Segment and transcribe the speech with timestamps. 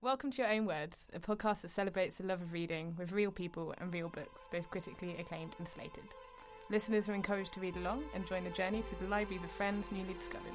[0.00, 3.32] Welcome to Your Own Words, a podcast that celebrates the love of reading with real
[3.32, 6.04] people and real books, both critically acclaimed and slated.
[6.70, 9.90] Listeners are encouraged to read along and join the journey through the libraries of friends
[9.90, 10.52] newly discovered.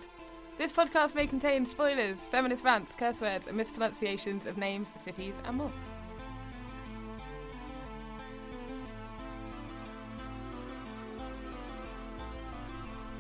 [0.58, 5.58] This podcast may contain spoilers, feminist rants, curse words, and mispronunciations of names, cities, and
[5.58, 5.74] more.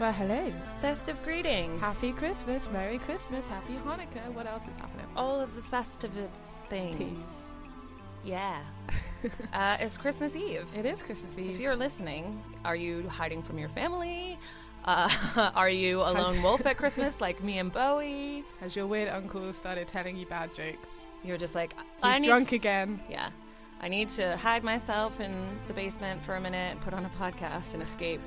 [0.04, 0.52] Well, hello.
[0.82, 1.80] Festive greetings.
[1.80, 4.34] Happy Christmas, Merry Christmas, Happy Hanukkah.
[4.34, 5.06] What else is happening?
[5.16, 6.12] all of the festive
[6.70, 6.98] things.
[6.98, 7.46] Teas.
[8.26, 8.60] Yeah.
[9.54, 10.68] uh, it's Christmas Eve.
[10.78, 11.52] It is Christmas Eve.
[11.52, 14.38] If you're listening, are you hiding from your family?
[14.84, 15.10] Uh,
[15.56, 18.44] are you a lone wolf at Christmas like me and Bowie?
[18.60, 20.90] Has your weird uncle started telling you bad jokes?
[21.24, 23.00] You're just like, I need drunk s- again.
[23.10, 23.30] Yeah.
[23.80, 27.74] I need to hide myself in the basement for a minute, put on a podcast,
[27.74, 28.22] and escape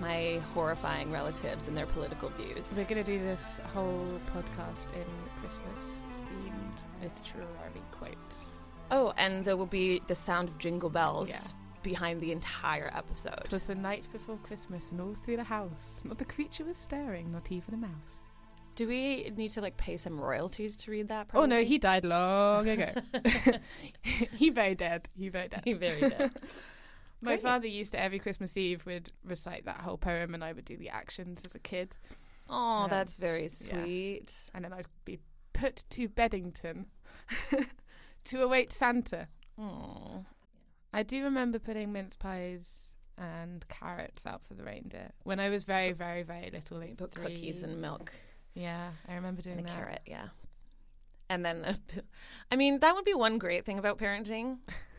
[0.00, 2.68] my horrifying relatives and their political views.
[2.76, 5.04] We're going to do this whole podcast in
[5.40, 8.60] Christmas themed literary quotes.
[8.90, 11.40] Oh, and there will be the sound of jingle bells Yeah.
[11.82, 13.42] behind the entire episode.
[13.44, 16.76] It was the night before Christmas, and all through the house, not a creature was
[16.76, 18.26] stirring, not even a mouse.
[18.76, 21.28] Do we need to like pay some royalties to read that?
[21.28, 21.44] Probably?
[21.56, 22.90] Oh no, he died long ago.
[24.02, 25.08] he very dead.
[25.16, 25.62] He very dead.
[25.64, 26.30] He very dead.
[27.22, 27.42] My Great.
[27.42, 30.76] father used to every Christmas Eve would recite that whole poem, and I would do
[30.76, 31.94] the actions as a kid,
[32.48, 32.54] Oh,
[32.84, 33.48] Um, that's very yeah.
[33.84, 34.34] sweet.
[34.54, 35.20] and then I'd be
[35.52, 36.86] put to Beddington
[38.24, 39.28] to await Santa.
[39.58, 40.24] Oh,
[40.92, 45.64] I do remember putting mince pies and carrots out for the reindeer when I was
[45.64, 46.78] very, very, very little.
[46.78, 47.24] Like put three.
[47.24, 48.12] cookies and milk
[48.54, 49.76] yeah, I remember doing and that.
[49.76, 50.28] carrot, yeah.
[51.28, 51.78] And then,
[52.50, 54.58] I mean, that would be one great thing about parenting,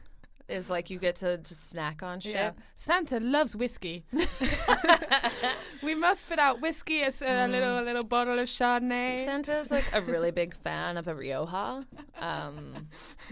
[0.51, 2.33] is like you get to just snack on shit.
[2.33, 4.03] Yeah, Santa loves whiskey.
[5.83, 7.51] we must put out whiskey, a, a Mm.
[7.51, 9.25] little, a little bottle of Chardonnay.
[9.25, 11.85] Santa's like a really big fan of a Rioja,
[12.19, 12.87] um,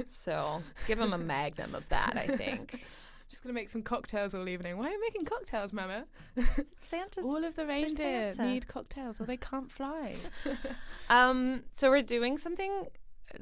[0.06, 2.14] so give him a magnum of that.
[2.16, 2.84] I think
[3.30, 4.76] Just gonna make some cocktails all evening.
[4.80, 6.06] Why are you making cocktails, Mama?
[6.82, 8.49] Santa's all of the reindeer Santa.
[8.52, 10.15] need cocktails, or they can't fly.
[11.11, 12.88] Um, so we're doing something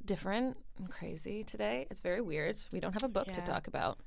[0.05, 1.87] different and crazy today.
[1.89, 2.57] It's very weird.
[2.71, 3.99] We don't have a book to talk about.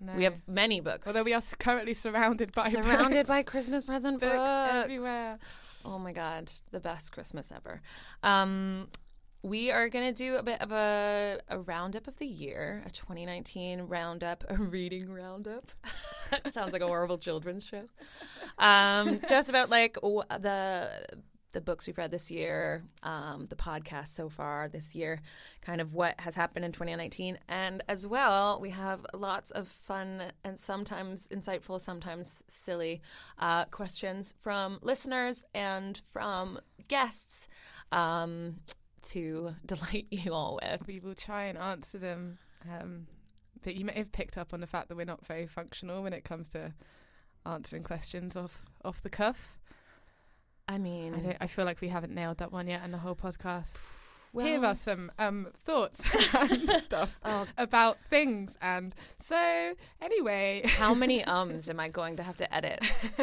[0.00, 0.12] No.
[0.14, 1.06] We have many books.
[1.06, 3.28] although we are currently surrounded by surrounded books.
[3.28, 5.38] by Christmas present books books, everywhere.
[5.84, 7.80] Oh my god, the best Christmas ever.
[8.22, 8.88] Um,
[9.42, 12.90] we are going to do a bit of a, a roundup of the year, a
[12.90, 15.70] 2019 roundup, a reading roundup.
[16.52, 17.84] Sounds like a horrible children's show.
[18.58, 21.04] Um, just about like w- the
[21.54, 25.22] the books we've read this year, um, the podcast so far this year,
[25.62, 27.38] kind of what has happened in 2019.
[27.48, 33.00] And as well, we have lots of fun and sometimes insightful, sometimes silly
[33.38, 37.48] uh, questions from listeners and from guests
[37.92, 38.56] um,
[39.04, 40.86] to delight you all with.
[40.86, 42.38] We will try and answer them.
[42.70, 43.06] Um,
[43.62, 46.12] but you may have picked up on the fact that we're not very functional when
[46.12, 46.74] it comes to
[47.46, 49.58] answering questions off off the cuff.
[50.68, 53.14] I mean, I, I feel like we haven't nailed that one yet in the whole
[53.14, 53.76] podcast.
[54.32, 56.00] well, Here are some um, thoughts
[56.34, 58.56] and stuff oh, about things.
[58.62, 62.80] And so, anyway, how many ums am I going to have to edit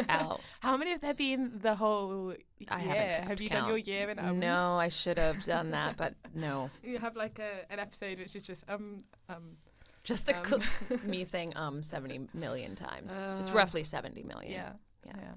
[0.08, 0.40] out?
[0.60, 2.34] how many have there been the whole
[2.68, 2.94] I year?
[2.94, 3.60] haven't have you count.
[3.62, 4.40] done your year in ums?
[4.40, 6.70] No, I should have done that, but no.
[6.82, 9.56] You have like a, an episode which is just um um
[10.04, 10.62] Just the Um.
[11.04, 13.12] me saying um 70 million times.
[13.40, 14.52] it's Uh, roughly 70 million.
[14.52, 14.72] yeah
[15.04, 15.12] Yeah.
[15.16, 15.32] yeah.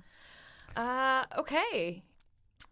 [0.76, 2.04] Uh, okay.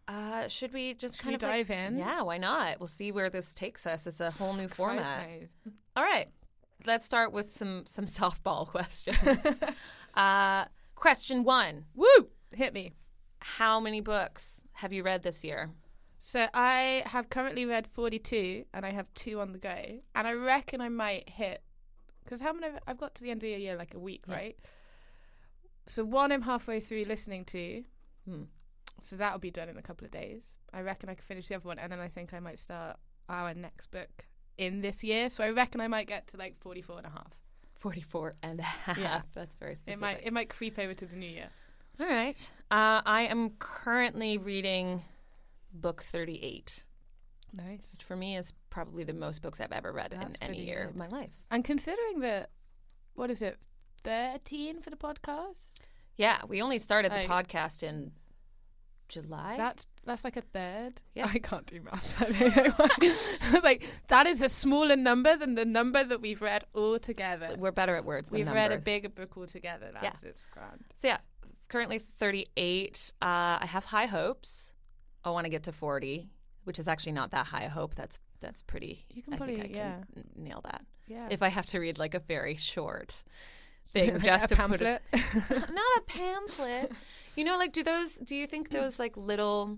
[0.08, 1.98] Uh, should we just Should kind we of like- dive in?
[1.98, 2.80] Yeah, why not?
[2.80, 4.06] We'll see where this takes us.
[4.08, 5.28] It's a whole new format.
[5.30, 5.56] knows.
[5.96, 6.28] All right.
[6.86, 9.18] Let's start with some some softball questions.
[10.16, 10.66] uh,
[10.96, 11.86] question 1.
[11.96, 12.06] Woo!
[12.54, 12.92] Hit me.
[13.40, 15.70] How many books have you read this year?
[16.20, 20.00] So I have currently read 42 and I have two on the go.
[20.16, 21.62] And I reckon I might hit
[22.24, 24.36] because how many I've got to the end of the year like a week, Yeah.
[24.36, 24.60] right?
[25.88, 27.84] So one I'm halfway through listening to.
[28.28, 28.44] Hmm.
[29.02, 30.56] So that'll be done in a couple of days.
[30.74, 32.98] I reckon I can finish the other one and then I think I might start
[33.30, 35.30] our next book in this year.
[35.30, 37.34] So I reckon I might get to like 44 and a half.
[37.76, 38.98] 44 and a half.
[38.98, 39.22] Yeah.
[39.34, 39.96] That's very specific.
[39.98, 41.50] It might it might creep over to the new year.
[42.00, 42.52] All right.
[42.72, 45.04] Uh, I am currently reading
[45.74, 46.86] book 38,
[47.54, 47.96] Nice.
[47.98, 50.84] which for me is probably the most books I've ever read That's in any year
[50.86, 50.90] good.
[50.92, 51.34] of my life.
[51.52, 52.50] And considering that
[53.16, 53.58] what is it?
[54.04, 55.74] 13 for the podcast?
[56.18, 58.12] Yeah, we only started the Like- podcast in
[59.10, 59.56] July.
[59.58, 61.02] That's that's like a third.
[61.16, 61.30] Yeah.
[61.34, 62.22] I can't do math.
[62.22, 62.90] I don't know why.
[63.42, 67.00] I was like, that is a smaller number than the number that we've read all
[67.00, 67.56] together.
[67.58, 69.92] We're better at words We've read a bigger book all together.
[70.02, 70.84] That's it's grand.
[70.98, 71.18] So yeah,
[71.70, 73.14] currently 38.
[73.22, 74.74] Uh, I have high hopes.
[75.24, 76.30] I want to get to 40,
[76.66, 77.96] which is actually not that high a hope.
[77.96, 79.06] That's that's pretty.
[79.10, 80.86] You can I probably think I can yeah n- nail that.
[81.08, 81.28] yeah.
[81.32, 83.24] If I have to read like a very short
[83.94, 85.02] thing, Like just a to pamphlet.
[85.12, 85.20] put
[85.52, 86.92] it, not a pamphlet.
[87.36, 88.16] You know, like do those?
[88.16, 89.78] Do you think those like little,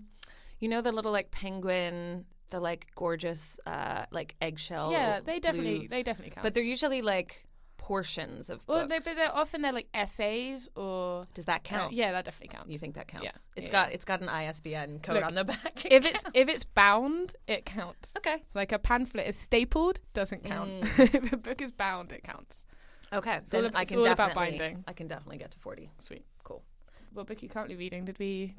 [0.60, 4.92] you know, the little like penguin, the like gorgeous, uh, like eggshell.
[4.92, 6.42] yeah, they definitely blue- they definitely count.
[6.44, 7.44] but they're usually like
[7.78, 9.04] portions of well, they, books.
[9.04, 11.92] but they're often they're like essays or Does that uh, count?
[11.92, 12.68] yeah, that definitely counts.
[12.70, 13.24] You think that counts?
[13.26, 13.30] Yeah.
[13.54, 15.84] It's Yeah, got it's got an ISBN code Look, on the back.
[15.84, 18.12] It if it's if it's bound, it counts.
[18.18, 20.70] okay, Like a pamphlet is stapled, doesn't count.
[20.82, 21.14] Mm.
[21.14, 22.64] if a book is bound, it counts.
[23.16, 24.84] Okay, so then I can all about definitely binding.
[24.86, 25.90] I can definitely get to forty.
[25.98, 26.24] Sweet.
[26.44, 26.62] Cool.
[27.12, 28.04] What book are you currently reading?
[28.04, 28.54] Did we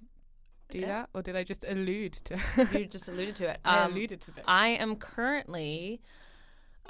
[0.70, 0.88] do Yeah.
[0.88, 2.38] that, or did I just allude to?
[2.74, 3.60] You just alluded to it.
[3.64, 4.46] I Um, alluded to books.
[4.48, 6.02] I am currently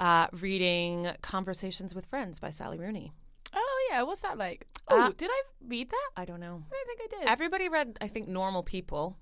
[0.00, 3.12] uh, reading Conversations with Friends by Sally Rooney.
[3.54, 4.66] oh yeah, what's that like?
[4.88, 6.10] Oh, Uh, did I read that?
[6.16, 6.64] I don't know.
[6.70, 7.28] I don't think I did.
[7.28, 9.18] Everybody read, I think, Normal People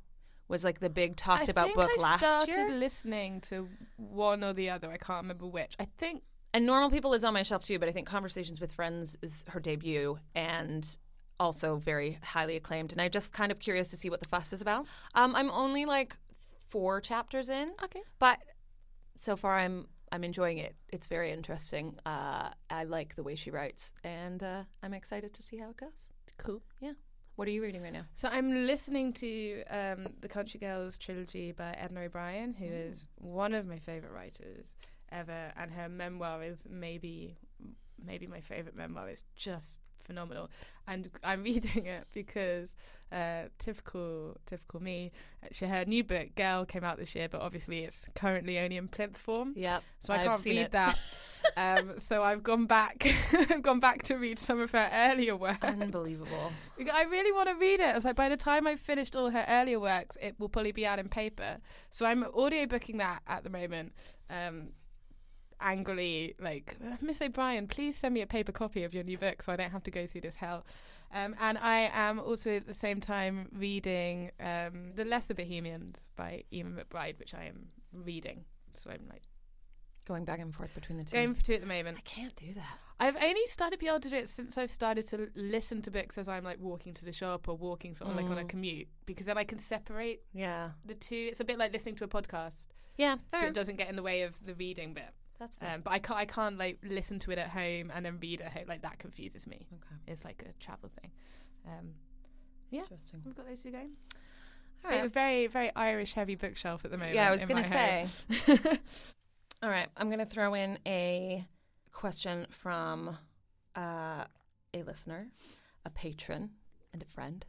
[0.49, 2.71] was like the big talked I about book I last started year.
[2.71, 4.91] listening to one or the other.
[4.91, 5.75] I can't remember which.
[5.81, 6.23] I think
[6.57, 9.45] And Normal People is on my shelf too, but I think Conversations with Friends is
[9.49, 10.97] her debut and
[11.39, 12.93] also very highly acclaimed.
[12.93, 14.87] And I'm just kind of curious to see what the fuss is about.
[15.15, 16.17] Um, I'm only like
[16.71, 18.01] four chapters in, okay.
[18.19, 18.39] but
[19.17, 20.75] so far I'm I'm enjoying it.
[20.89, 21.99] It's very interesting.
[22.07, 25.77] Uh, I like the way she writes, and uh, I'm excited to see how it
[25.77, 26.09] goes.
[26.39, 26.63] Cool.
[26.81, 26.93] Yeah.
[27.35, 28.07] What are you reading right now?
[28.15, 32.89] So I'm listening to um, the Country Girls trilogy by Edna O'Brien, who Mm.
[32.89, 34.75] is one of my favorite writers
[35.13, 37.37] ever, and her memoir is maybe
[38.05, 39.09] maybe my favorite memoir.
[39.09, 40.51] It's just phenomenal,
[40.87, 42.75] and I'm reading it because
[43.13, 45.13] uh, typical typical me.
[45.53, 48.89] She her new book Girl came out this year, but obviously it's currently only in
[48.89, 49.83] plinth form, Yep.
[50.01, 50.73] so I I've can't read it.
[50.73, 50.99] that.
[51.57, 53.07] um, so I've gone back.
[53.33, 55.63] I've gone back to read some of her earlier work.
[55.63, 56.51] Unbelievable.
[56.93, 57.87] I really want to read it.
[57.87, 60.73] I was like, by the time I've finished all her earlier works, it will probably
[60.73, 61.59] be out in paper.
[61.91, 63.93] So I'm audiobooking that at the moment.
[64.29, 64.71] Um,
[65.61, 69.53] angrily, like, Miss O'Brien, please send me a paper copy of your new book so
[69.53, 70.65] I don't have to go through this hell.
[71.15, 76.43] Um, and I am also at the same time reading um, The Lesser Bohemians by
[76.53, 78.45] Eimear McBride, which I am reading.
[78.75, 79.23] So I'm like
[80.07, 81.17] Going back and forth between the two.
[81.17, 81.99] going for two at the moment.
[81.99, 82.79] I can't do that.
[83.01, 86.17] I've only started being able to do it since I've started to listen to books
[86.17, 88.49] as I'm like walking to the shop or walking sort of like on a Mm.
[88.49, 90.71] commute because then I can separate Yeah.
[90.85, 91.27] the two.
[91.31, 93.17] It's a bit like listening to a podcast, Yeah.
[93.35, 95.11] so it doesn't get in the way of the reading bit.
[95.39, 95.57] That's.
[95.61, 98.41] Um, but I can't, I can't like listen to it at home and then read
[98.41, 98.65] at home.
[98.69, 99.67] Like that confuses me.
[99.73, 100.01] okay.
[100.07, 101.11] It's like a travel thing.
[101.67, 101.91] Um,
[102.73, 103.23] Interesting.
[103.25, 103.91] we've got those two going.
[104.85, 105.05] All But right.
[105.05, 107.15] A very, very Irish heavy bookshelf at the moment.
[107.15, 108.07] Yeah, I was gonna say.
[109.63, 111.47] All right, I'm going to throw in a
[111.91, 113.17] question from
[113.75, 114.25] uh,
[114.75, 115.29] a listener,
[115.87, 116.51] a patron,
[116.93, 117.47] and a friend.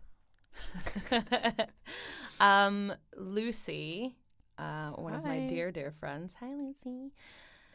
[2.40, 4.16] um, Lucy,
[4.58, 6.36] uh, one of my dear, dear friends.
[6.40, 7.12] Hi, Lucy.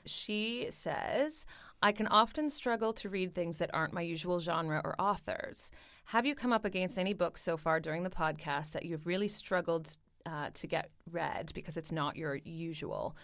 [0.06, 1.46] She says,
[1.82, 5.70] I can often struggle to read things that aren't my usual genre or authors.
[6.06, 9.28] Have you come up against any books so far during the podcast that you've really
[9.28, 9.96] struggled
[10.26, 13.16] uh, to get read because it's not your usual?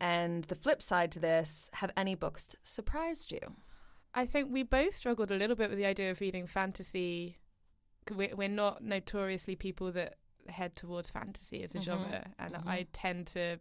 [0.00, 3.40] And the flip side to this, have any books surprised you?
[4.14, 7.38] I think we both struggled a little bit with the idea of reading fantasy.
[8.14, 10.16] We're, not notoriously people that
[10.48, 12.66] head towards fantasy as a Mhm, genre, and mhm.
[12.66, 13.58] I tend to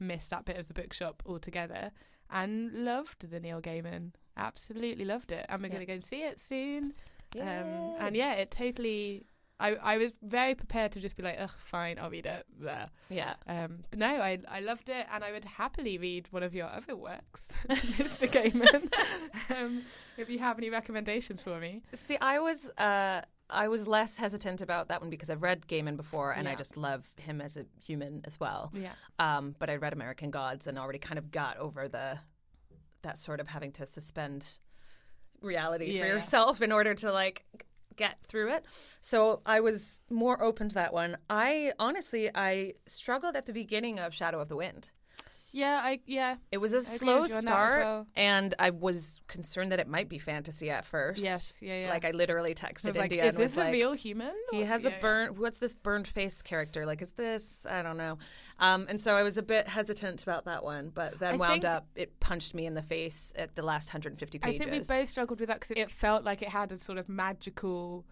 [0.00, 1.92] miss that bit of the bookshop altogether.
[2.34, 5.74] And loved the Neil Gaiman, absolutely loved it, and we're Yeah.
[5.74, 6.92] going to go and see it soon.
[7.40, 9.24] Um, and yeah, it totally.
[9.60, 12.44] I I was very prepared to just be like, ugh, fine, I'll read it.
[12.58, 12.86] Blah.
[13.08, 13.34] yeah.
[13.46, 16.66] Um, but no, I I loved it, and I would happily read one of your
[16.68, 18.26] other works, Mr.
[18.28, 18.92] Gaiman.
[19.56, 19.82] um,
[20.16, 24.60] if you have any recommendations for me, See, I was uh, I was less hesitant
[24.60, 27.66] about that one because I've read Gaiman before, and I just love him as a
[27.84, 28.72] human as well.
[28.74, 32.18] yeah, Um, but I read American Gods and already kind of got over the
[33.02, 34.58] that sort of having to suspend
[35.42, 37.44] reality for yourself in order to like
[37.96, 38.64] get through it.
[39.02, 41.18] So I was more open to that one.
[41.28, 44.90] I honestly I struggled at the beginning of Shadow of the Wind.
[45.54, 48.06] Yeah, I yeah, It was a slow with you on that as start, well.
[48.16, 51.22] and I was concerned that it might be fantasy at first.
[51.22, 51.90] yes, yeah, yeah.
[51.90, 54.34] Like I literally I texted was like, India is this a like, real human?
[54.50, 55.28] he has yeah, a yeah.
[55.28, 56.84] What's this burnt face character?
[56.84, 57.66] Like, is this?
[57.70, 58.18] I don't know.
[58.58, 61.52] Um, and so I was a bit hesitant about that one, but then I wound
[61.62, 61.86] think- up.
[61.94, 64.60] It punched me in the face at the last 150 pages.
[64.60, 66.98] I think we both struggled with that because it felt like it had a sort
[66.98, 68.04] of magical,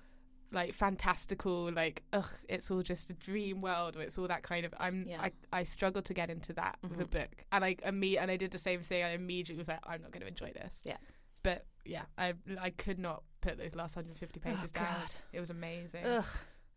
[0.53, 4.65] like fantastical, like ugh, it's all just a dream world, or it's all that kind
[4.67, 4.75] of.
[4.79, 5.21] I'm Yeah.
[5.23, 7.11] I I struggled to get into that with a Mhm.
[7.11, 9.03] book, and I imme- and I did the same thing.
[9.03, 10.83] I immediately was like, I'm not going to enjoy this.
[10.85, 10.99] Yeah.
[11.43, 15.01] But yeah, I I could not put those last 150 pages oh down.
[15.01, 16.05] God, It was amazing.
[16.07, 16.27] ugh,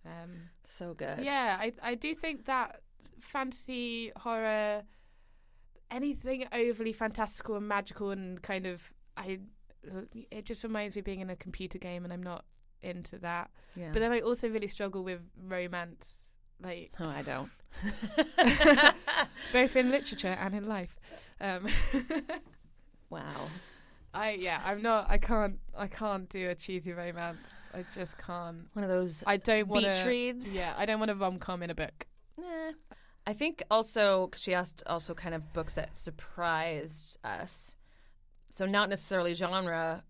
[0.05, 1.23] Um, so good.
[1.23, 2.81] yeah, I I do think that
[3.19, 4.83] fantasy horror.
[5.91, 9.39] anything overly fantastical and magical and kind of I
[10.31, 12.43] it just reminds me of being in a computer game and I'm not
[12.81, 13.49] into that.
[13.75, 13.89] Yeah.
[13.91, 16.27] But then I also really struggle with romance,
[16.61, 17.49] like oh, I don't.
[19.53, 20.95] both in literature and in life.
[21.41, 21.67] Um,
[23.09, 23.49] wow.
[24.13, 25.07] I yeah, I'm not.
[25.09, 25.59] I can't.
[25.77, 27.37] I can't do a cheesy romance.
[27.73, 28.67] I just can't.
[28.73, 30.07] One of those I don't want beach to.
[30.07, 30.53] reads.
[30.53, 32.05] Yeah, I don't want a rom com in a book.
[32.37, 32.71] Nah.
[33.27, 37.75] I think also she asked also kind of books that surprised us.
[38.53, 40.03] So not necessarily genre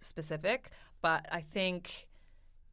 [0.00, 0.70] specific,
[1.02, 2.07] but I think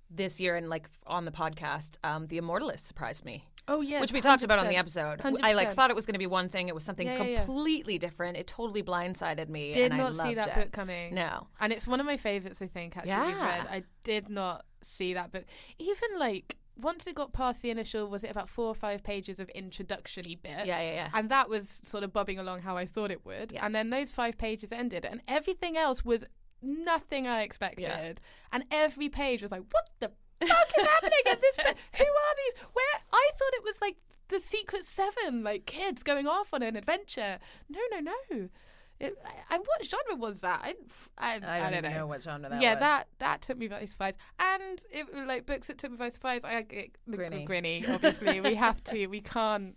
[0.10, 4.12] this year and like on the podcast, um, The Immortalist surprised me, Oh yeah, which
[4.14, 4.80] we talked about on the 100%.
[4.80, 5.22] episode.
[5.44, 6.68] I like thought it was going to be one thing.
[6.68, 7.44] It was something Yeah, yeah, yeah.
[7.46, 8.38] completely different.
[8.38, 10.56] It totally blindsided me, Did and not I see that it.
[10.56, 11.16] book coming.
[11.16, 12.62] No, and it's one of my favorites.
[12.62, 13.58] I think actually Yeah.
[13.58, 13.68] read.
[13.70, 15.46] I did not see that book.
[15.80, 19.40] Even like once it got past the initial, was it about four or five pages
[19.40, 20.66] of introductiony bit?
[20.66, 21.10] yeah, yeah, yeah.
[21.14, 23.52] And that was sort of bobbing along how I thought it would.
[23.54, 23.66] Yeah.
[23.66, 26.26] And then those five pages ended, and everything else was
[26.66, 28.20] nothing I expected.
[28.52, 30.12] And every page was like, what the
[30.46, 31.78] fuck is happening in this bit?
[31.98, 32.64] Who are these?
[32.74, 33.02] Where?
[33.14, 37.40] I thought it was like the Secret Seven, like kids going off on an adventure.
[37.70, 38.50] No, no, no.
[38.98, 40.62] It, I, I- what genre was that?
[40.64, 40.74] I,
[41.18, 41.90] I, I don't, I don't know.
[41.90, 42.80] know what genre that yeah, was.
[42.80, 44.14] that that took me by surprise.
[44.40, 46.42] And it like books that took me by surprise.
[46.46, 47.48] I get the Grinny.
[47.48, 47.88] Grinny.
[47.90, 49.08] Obviously, we have to.
[49.08, 49.76] We can't.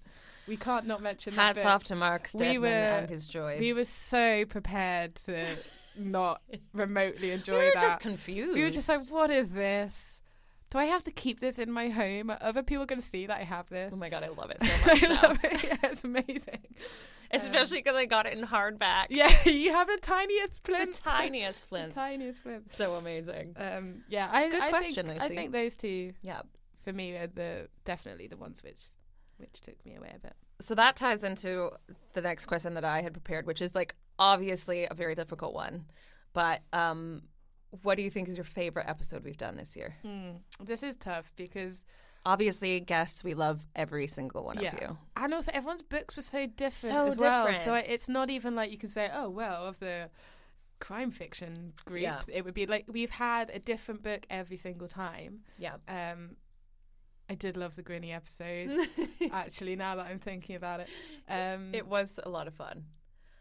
[0.49, 1.57] We can't not mention that.
[1.57, 3.61] Hats off to Mark Stedman were- and his joys.
[3.61, 5.45] We were so prepared to
[5.99, 6.41] not
[6.73, 7.83] remotely enjoy We were that.
[7.83, 8.55] just confused.
[8.55, 10.21] we were just like, what is this?
[10.71, 12.29] Do I have to keep this in my home?
[12.31, 13.93] Are other people going to see that I have this?
[13.95, 15.23] oh my god, I love it so much I now.
[15.23, 15.63] love it.
[15.65, 16.61] Yeah, it's amazing.
[17.31, 19.07] Especially because I got it in hardback.
[19.11, 21.03] Yeah, you have the tiniest The plinth.
[21.03, 22.75] tiniest the tiniest plinth.
[22.77, 23.55] So amazing.
[23.57, 26.41] Um, yeah, I, Good I question, think I think those two Yeah.
[26.85, 28.79] for me are the definitely the ones which
[29.39, 30.35] which took me away a bit.
[30.61, 31.71] So that ties into
[32.15, 35.87] the next question that I had prepared, which is like obviously a very difficult one.
[36.33, 37.23] But um,
[37.83, 39.95] what do you think is your favorite episode we've done this year?
[40.03, 40.31] Hmm.
[40.61, 41.85] This is tough because
[42.27, 44.75] Obviously, guests, we love every single one Yeah.
[44.75, 44.99] of you.
[45.17, 47.47] and also everyone's books were so different So as well.
[47.47, 47.87] So different.
[47.89, 50.11] It's not even like you can say, oh well, of the
[50.81, 52.21] crime fiction group, Yeah.
[52.29, 55.41] it would be like we've had a different book every single time.
[55.59, 55.77] Yeah.
[55.89, 56.37] Um,
[57.31, 58.87] I did love the Grinny episode.
[59.33, 60.89] actually, now that I'm thinking about it,
[61.29, 62.85] um, it was a lot of fun.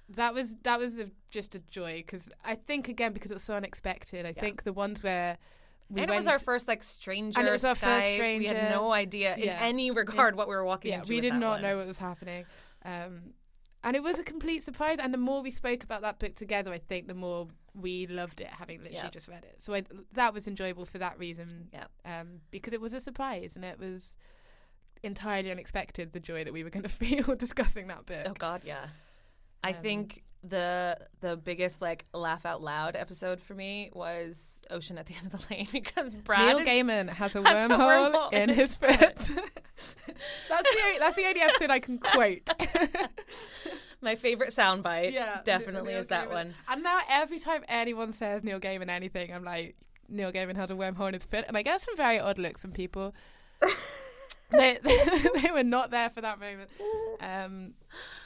[0.10, 3.44] that was that was a, just a joy because I think again because it was
[3.44, 4.26] so unexpected.
[4.26, 4.42] I Yeah.
[4.42, 5.38] think the ones where
[5.90, 8.38] we and it was our first like stranger And it was our first Skype.
[8.40, 11.10] We had no idea in any regard what we were walking yeah, into.
[11.10, 11.62] we did not one.
[11.62, 12.46] know what was happening.
[12.84, 13.34] Um,
[13.84, 14.98] and it was a complete surprise.
[15.00, 18.42] And the more we spoke about that book together, I think the more we loved
[18.42, 19.10] it, having literally Yeah.
[19.10, 19.62] just read it.
[19.62, 21.70] So I, that was enjoyable for that reason.
[21.72, 21.86] Yeah.
[22.06, 24.16] Um, because it was a surprise and it was
[25.04, 28.26] entirely unexpected the joy that we were going to feel discussing that book.
[28.28, 28.88] Oh God, yeah.
[29.64, 34.98] I Um, think the the biggest like laugh out loud episode for me was Ocean
[34.98, 38.12] at the End of the Lane because Brad Neil is- Gaiman has a has wormhole,
[38.14, 38.92] wormhole in in his foot.
[38.98, 42.50] that's the that's the only episode I can quote.
[44.02, 45.12] my favorite soundbite.
[45.14, 46.54] yeah, definitely Neil is that one.
[46.70, 49.76] And now every time anyone says Neil Gaiman anything, I'm like,
[50.10, 52.62] Neil Gaiman has a wormhole in his foot, and I get some very odd looks
[52.62, 53.14] from people.
[54.50, 54.78] They,
[55.42, 56.70] they were not there for that moment.
[57.20, 57.74] Um,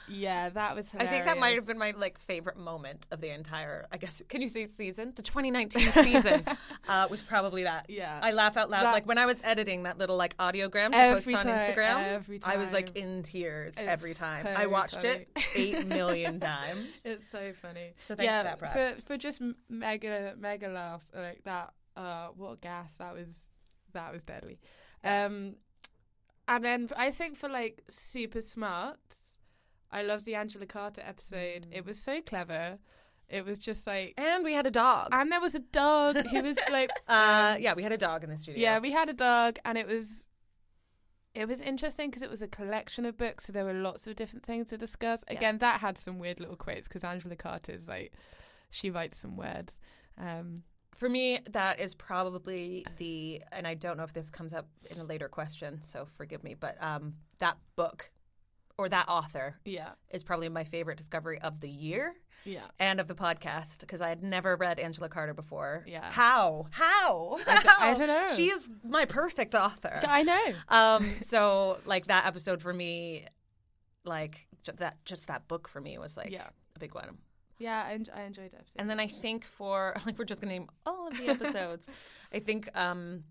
[0.08, 0.90] yeah, that was.
[0.96, 3.86] I think that might have been my like favorite moment of the entire.
[3.90, 5.12] I guess can you say season?
[5.16, 6.44] The 2019 season
[6.88, 7.86] uh, was probably that.
[7.88, 8.20] Yeah.
[8.22, 11.14] I laugh out loud That- like when I was editing that little like audiogram to
[11.14, 12.40] post on time, Instagram.
[12.44, 14.44] I was like in tears It's every time.
[14.44, 17.02] so I watched it eight million times.
[17.04, 17.94] It's so funny.
[17.98, 18.96] So thanks yeah, for that, Brad.
[18.96, 21.72] For for just mega mega laughs like that.
[21.96, 23.28] Uh, what gas that was.
[23.92, 24.58] That was deadly.
[25.04, 25.56] Um,
[26.56, 29.38] and then I think for like super smarts,
[29.90, 31.66] I love the Angela Carter episode.
[31.70, 31.76] Mm.
[31.78, 32.78] It was so clever.
[33.28, 35.08] It was just like, And we had a dog.
[35.12, 38.24] and there was a dog who was like, Uh, um, yeah, we had a dog
[38.24, 38.60] in the studio.
[38.62, 40.26] yeah, we had a dog, and it was.
[41.34, 44.16] It was interesting because it was a collection of books, so there were lots of
[44.16, 45.24] different things to discuss.
[45.30, 45.38] Yeah.
[45.38, 48.12] Again, that had some weird little quotes because Angela Carter is like,
[48.68, 49.80] she writes some words.
[50.18, 50.64] Um,
[51.02, 55.00] For me, that is probably the, and I don't know if this comes up in
[55.00, 58.12] a later question, so forgive me, but um, that book
[58.78, 62.60] or that author yeah, is probably my favorite discovery of the year yeah.
[62.78, 65.84] and of the podcast because I had never read Angela Carter before.
[65.88, 66.08] Yeah.
[66.08, 66.66] How?
[66.70, 67.40] How?
[67.48, 67.94] I d- I How?
[67.94, 68.26] don't know.
[68.36, 70.02] She is my perfect author.
[70.06, 70.52] I know.
[70.68, 73.26] Um, so like that episode for me,
[74.04, 76.46] like j- that, just that book for me was like Yeah.
[76.76, 77.18] a big one.
[77.62, 78.66] Yeah, I, en- I enjoyed it.
[78.76, 81.88] And then I think for like we're just gonna name all of the episodes.
[82.32, 83.24] I think um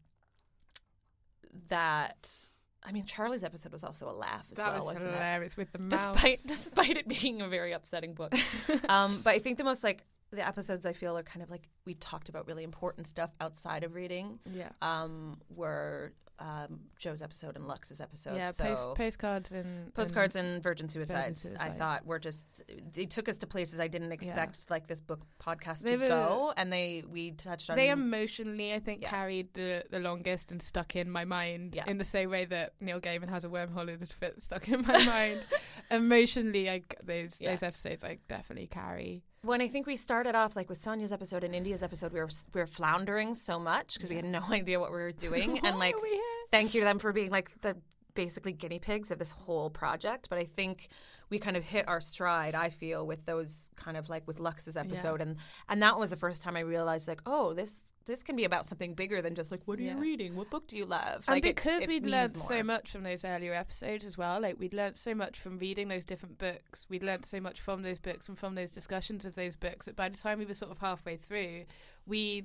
[1.70, 2.30] that
[2.84, 5.14] I mean, Charlie's episode was also a laugh as that well, was wasn't it?
[5.14, 5.92] hilarious with the mouse.
[5.92, 8.34] Despite despite it being a very upsetting book,
[8.90, 11.68] um, but I think the most like the episodes I feel are kind of like
[11.86, 14.40] we talked about really important stuff outside of reading.
[14.52, 14.70] yeah.
[14.82, 18.36] Um, were um, Joe's episode and Lux's episode.
[18.36, 21.78] yeah, so post, postcards and postcards and Virgin Suicides, I Suicides.
[21.80, 25.82] thought were just they took us to places I didn't expect like this book podcast
[25.84, 29.10] They to were- go, and they we touched on they emotionally, I think, Yeah.
[29.12, 31.86] carried the, the longest and stuck in my mind Yeah.
[31.88, 34.98] in the same way that Neil Gaiman has a wormhole his foot stuck in my
[35.06, 35.40] mind.
[35.92, 37.52] Emotionally, I, those Yeah.
[37.52, 39.24] those episodes I definitely carry.
[39.44, 42.30] when I think we started off like with Sonia's episode and India's episode, we were
[42.54, 45.78] we were floundering so much because we had no idea what we were doing, and
[45.80, 46.31] like are we here?
[46.52, 47.78] Thank you to them for being like the
[48.14, 50.28] basically guinea pigs of this whole project.
[50.30, 50.90] But I think
[51.30, 52.56] we kind of hit our stride.
[52.56, 55.38] I feel with those kind of like with Lux's episode, and
[55.70, 58.66] and that was the first time I realized like, oh, this this can be about
[58.66, 59.94] something bigger than just like what are Yeah.
[59.94, 62.64] you reading, what book do you love, and Like, because it we'd means learned so
[62.64, 66.04] much from those earlier episodes as well like we'd learned so much from reading those
[66.04, 69.56] different books we'd learned so much from those books and from those discussions of those
[69.56, 71.64] books that by the time we were sort of halfway through
[72.08, 72.44] we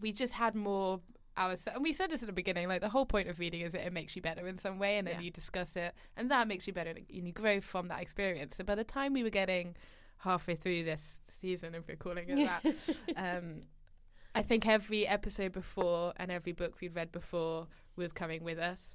[0.00, 1.00] we just had more
[1.36, 3.86] and we said this at the beginning like the whole point of reading is that
[3.86, 5.20] it makes you better in some way and then Yeah.
[5.22, 8.64] you discuss it and that makes you better and you grow from that experience so
[8.64, 9.76] by the time we were getting
[10.18, 12.74] halfway through this season if we're calling it that
[13.16, 13.62] um,
[14.34, 18.94] I think every episode before and every book we'd read before was coming with us,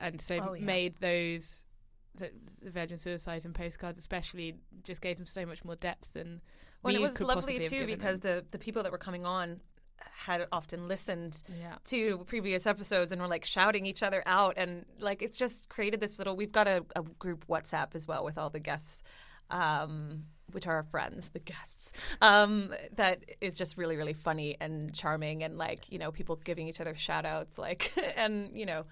[0.00, 0.64] and so Oh, yeah.
[0.64, 1.68] made those
[2.16, 6.40] the, the Virgin Suicides and postcards especially just gave them so much more depth than
[6.82, 8.38] Well, we it was lovely too because them.
[8.38, 9.60] the the people that were coming on
[9.98, 11.76] had often listened yeah.
[11.86, 14.54] to previous episodes and were like shouting each other out.
[14.56, 18.24] And like it's just created this little we've got a, a group whatsapp as well
[18.24, 19.02] with all the guests
[19.50, 24.94] um which are our friends the guests um that is just really really funny and
[24.94, 28.84] charming and like you know people giving each other shout outs like and you know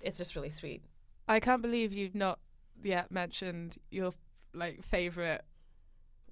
[0.00, 0.82] it's just really sweet.
[1.28, 2.38] I can't believe you've not
[2.82, 4.12] yet mentioned your
[4.54, 5.42] like favorite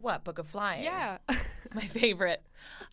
[0.00, 0.84] what book of flying?
[0.84, 1.18] Yeah.
[1.74, 2.42] My favorite.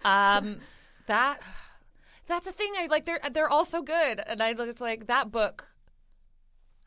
[0.04, 0.58] Um,
[1.08, 1.40] that
[2.28, 2.74] that's a thing.
[2.78, 3.06] I like.
[3.06, 5.68] They're they're all so good, and I it's like that book.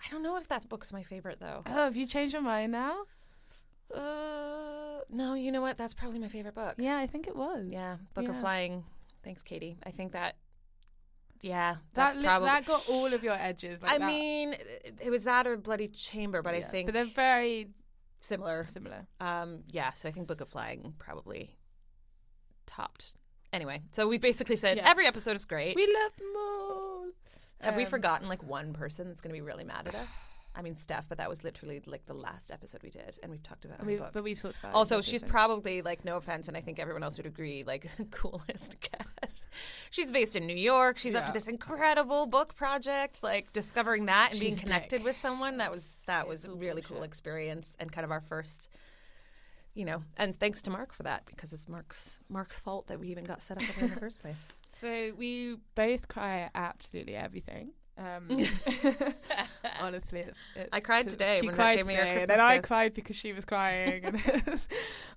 [0.04, 1.62] I don't know if that book's my favorite though.
[1.66, 3.02] oh have you changed your mind now
[3.94, 5.76] Uh, no, you know what?
[5.76, 6.74] That's probably my favorite book.
[6.78, 8.40] yeah I think it was Yeah, Book of Yeah.
[8.40, 8.84] Flying.
[9.24, 9.76] Thanks, Katie.
[9.84, 10.36] I think that.
[11.40, 12.46] Yeah, that that's li- probably.
[12.46, 14.06] that got all of your edges like I that.
[14.06, 17.68] mean, it- it was that or Bloody Chamber, but I Yeah, think but they're very
[18.20, 18.64] similar.
[18.64, 21.56] similar Um, yeah, so I think Book of Flying probably
[22.66, 23.14] topped.
[23.52, 24.90] Anyway, so we've basically said Yeah.
[24.90, 25.74] every episode is great.
[25.76, 27.06] we love them all
[27.60, 30.08] Have we Um, forgotten like one person that's going to be really mad at us?
[30.54, 33.42] I mean, Steph, but that was literally like the last episode we did, and we've
[33.42, 34.10] talked about we, book.
[34.12, 35.30] but we talked about it Also, she's episode.
[35.30, 38.76] probably like no offense, and I think everyone else would agree, like coolest
[39.20, 39.46] guest.
[39.90, 40.98] She's based in New York.
[40.98, 45.04] She's up to this incredible book project, like discovering that and being connected dick.
[45.04, 45.58] with someone.
[45.58, 48.68] That was that was It's a all really cool experience and kind of our first.
[49.78, 53.10] You know, and thanks to Mark for that because it's Mark's Mark's fault that we
[53.10, 54.44] even got set up in the first place.
[54.72, 57.70] So we both cry at absolutely everything.
[57.96, 58.28] Um,
[59.80, 62.58] honestly, it's, it's I cried today She cried gave me her today, and then I
[62.58, 64.04] cried because she was crying.
[64.04, 64.20] And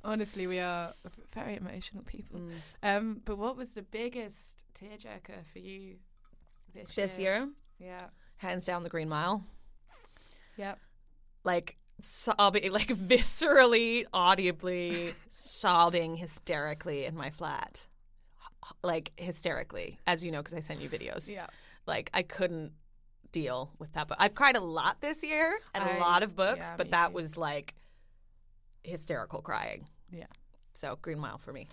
[0.03, 0.93] honestly, we are
[1.33, 2.39] very emotional people.
[2.39, 2.53] Mm.
[2.81, 5.95] Um, but what was the biggest tearjerker for you
[6.73, 8.05] this, This year, Yeah.
[8.37, 9.43] hands down, the Green Mile.
[10.57, 10.79] Yep.
[11.43, 17.87] like sobbing, like viscerally, audibly sobbing hysterically in my flat.
[18.83, 21.31] Like hysterically, as you know, because I sent you videos.
[21.31, 21.47] Yeah.
[21.87, 22.73] Like I couldn't
[23.31, 24.07] deal with that.
[24.07, 26.91] But I've cried a lot this year and a I- lot of books, yeah, but
[26.91, 27.13] that too.
[27.15, 27.73] was like
[28.83, 29.87] hysterical crying.
[30.11, 30.25] Yeah.
[30.73, 31.67] So Green Mile for me.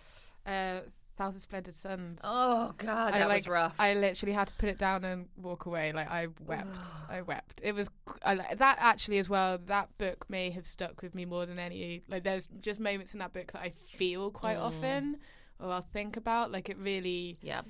[0.46, 0.80] Uh,
[1.18, 2.20] Thousand Splendid Suns.
[2.24, 3.74] Oh God, I that like, was rough.
[3.78, 5.92] I literally had to put it down and walk away.
[5.92, 6.78] Like I wept.
[7.10, 7.60] I wept.
[7.62, 7.90] It was
[8.24, 9.58] I, that actually as well.
[9.66, 12.02] That book may have stuck with me more than any.
[12.08, 14.62] Like there's just moments in that book that I feel quite Mm.
[14.62, 15.16] often,
[15.60, 16.52] or I'll think about.
[16.52, 17.62] Like it really yeah,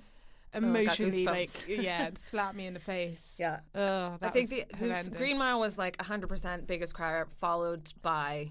[0.53, 3.35] emotionally, like yeah, slap me in the face.
[3.39, 3.61] yeah.
[3.75, 5.11] Oh, I think the, the.
[5.17, 8.51] Green Mile was like 100% biggest crier, followed by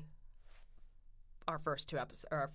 [1.47, 2.49] our first two episodes, or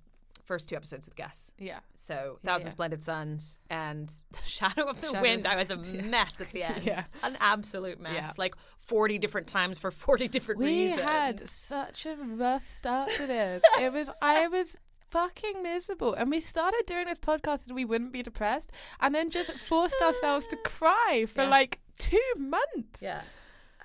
[0.45, 1.53] first two episodes with guests.
[1.59, 1.79] Yeah.
[1.95, 2.73] So Thousand yeah.
[2.73, 5.47] Splendid Suns and The Shadow of the Shadows Wind.
[5.47, 6.85] I was a mess at the end.
[6.85, 7.05] Yeah.
[7.23, 8.15] An absolute mess.
[8.15, 8.31] Yeah.
[8.37, 11.01] Like 40 different times for 40 different We reasons.
[11.01, 13.63] We had such a rough start to this.
[13.81, 14.77] it was I was
[15.11, 16.15] fucking miserable.
[16.15, 20.01] And we started doing this podcast so we wouldn't be depressed and then just forced
[20.03, 21.49] ourselves to cry for Yeah.
[21.51, 23.01] like two months.
[23.03, 23.21] Yeah.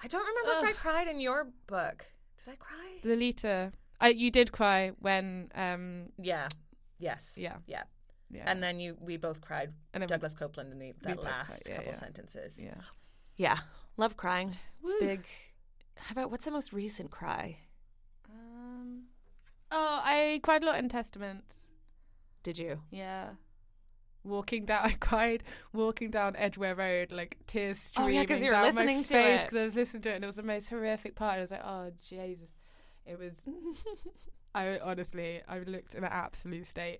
[0.03, 2.05] I don't remember if I cried in your book.
[2.45, 2.99] Did I cry?
[3.03, 3.73] Lolita.
[3.99, 6.47] I, you did cry when um Yeah.
[6.99, 7.33] Yes.
[7.35, 7.57] yeah.
[7.67, 7.83] Yeah.
[8.29, 8.43] Yeah.
[8.47, 9.71] And then you, we both cried.
[9.93, 11.97] And then- Douglas Coupland in the that last cried, yeah, couple yeah.
[11.97, 12.63] sentences.
[12.63, 12.81] yeah.
[13.37, 13.57] Yeah.
[13.95, 14.57] Love crying.
[14.83, 14.99] It's Woo.
[14.99, 15.25] big.
[15.95, 17.57] How about what's the most recent cry?
[18.29, 19.03] Um,
[19.71, 21.71] oh, I cried a lot in Testaments.
[22.43, 22.81] Did you?
[22.91, 23.29] Yeah.
[24.23, 28.47] Walking down, I cried walking down Edgware Road, like tears Oh, streaming yeah, 'cause you
[28.49, 29.43] were down listening my to face it.
[29.45, 31.37] because I was listening to it, and it was the most horrific part.
[31.37, 32.51] I was like, oh Jesus,
[33.07, 33.33] it was.
[34.55, 36.99] I honestly, I looked in an absolute state.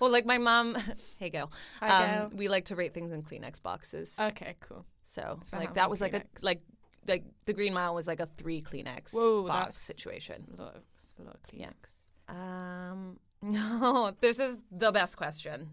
[0.00, 0.76] Well, like my mom.
[1.18, 1.50] hey, Gail.
[1.80, 2.36] Hi, um.
[2.36, 4.16] We like to rate things in Kleenex boxes.
[4.18, 4.84] Okay, cool.
[5.04, 6.42] so, so like that many was like a Kleenex?
[6.42, 6.60] like
[7.08, 10.46] like the Green Mile was like a three Kleenex Whoa, box that's situation.
[10.58, 11.68] A lot of, that's a lot of Yeah.
[12.28, 12.34] Kleenex.
[12.34, 15.70] Um, no, this is the best question.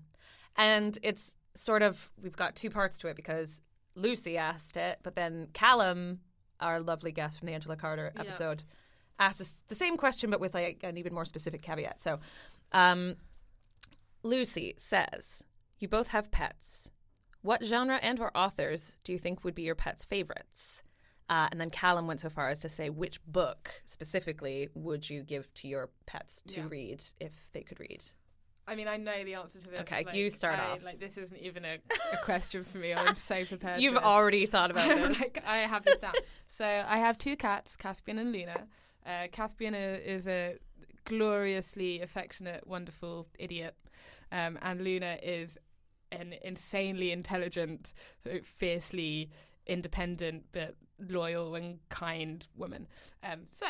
[0.55, 3.61] And it's sort of, we've got two parts to it because
[3.95, 6.21] Lucy asked it, but then Callum,
[6.59, 8.21] our lovely guest from the Angela Carter Yeah.
[8.21, 8.63] episode,
[9.19, 12.01] asked us the same question, but with like an even more specific caveat.
[12.01, 12.19] So,
[12.71, 13.15] um,
[14.23, 15.43] Lucy says,
[15.79, 16.91] You both have pets.
[17.41, 20.83] What genre and or authors do you think would be your pet's favorites?
[21.29, 25.23] Uh, and then Callum went so far as to say, which book specifically would you
[25.23, 26.67] give to your pets to Yeah.
[26.69, 28.03] read if they could read?
[28.69, 29.81] I mean, I know the answer to this.
[29.81, 30.83] Okay, like, you start I- off.
[30.83, 31.77] Like, this isn't even a,
[32.13, 32.93] a question for me.
[32.93, 33.81] I'm so prepared.
[33.81, 35.19] You've already thought about this.
[35.19, 36.13] like, I have this down.
[36.47, 38.67] so I have two cats, Caspian and Luna.
[39.07, 40.57] Uh, Caspian is a
[41.05, 43.75] gloriously affectionate, wonderful idiot,
[44.31, 45.57] um, and Luna is
[46.11, 47.93] an insanely intelligent,
[48.43, 49.29] fiercely
[49.65, 52.87] independent, but loyal and kind woman.
[53.23, 53.67] Um, so.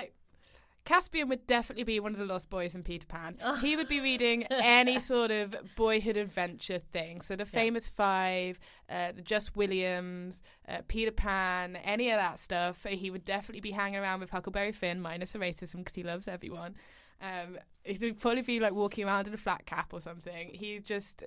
[0.87, 3.35] Caspian would definitely be one of the lost boys in Peter Pan.
[3.61, 7.19] He would be reading any sort of boyhood adventure thing.
[7.19, 8.57] So the famous five,
[8.89, 12.85] uh, the Just Williams, uh, Peter Pan, any of that stuff.
[12.87, 16.25] He would definitely be hanging around with Huckleberry Finn, minus the racism because he loves
[16.25, 16.75] everyone.
[17.21, 20.51] Um, he'd probably be like walking around in a flat cap or something.
[20.53, 21.21] He just.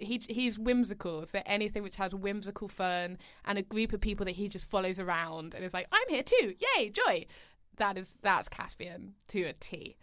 [0.00, 4.34] He he's whimsical, so anything which has whimsical fun and a group of people that
[4.34, 7.26] he just follows around and is like, "I'm here too, yay, joy!"
[7.76, 9.96] That is that's Caspian to a T.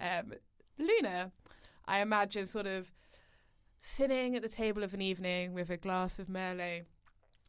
[0.00, 0.34] Um,
[0.78, 1.32] Luna,
[1.86, 2.92] I imagine sort of
[3.80, 6.84] sitting at the table of an evening with a glass of Merlot,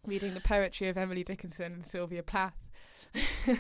[0.06, 2.70] reading the poetry of Emily Dickinson and Sylvia Plath.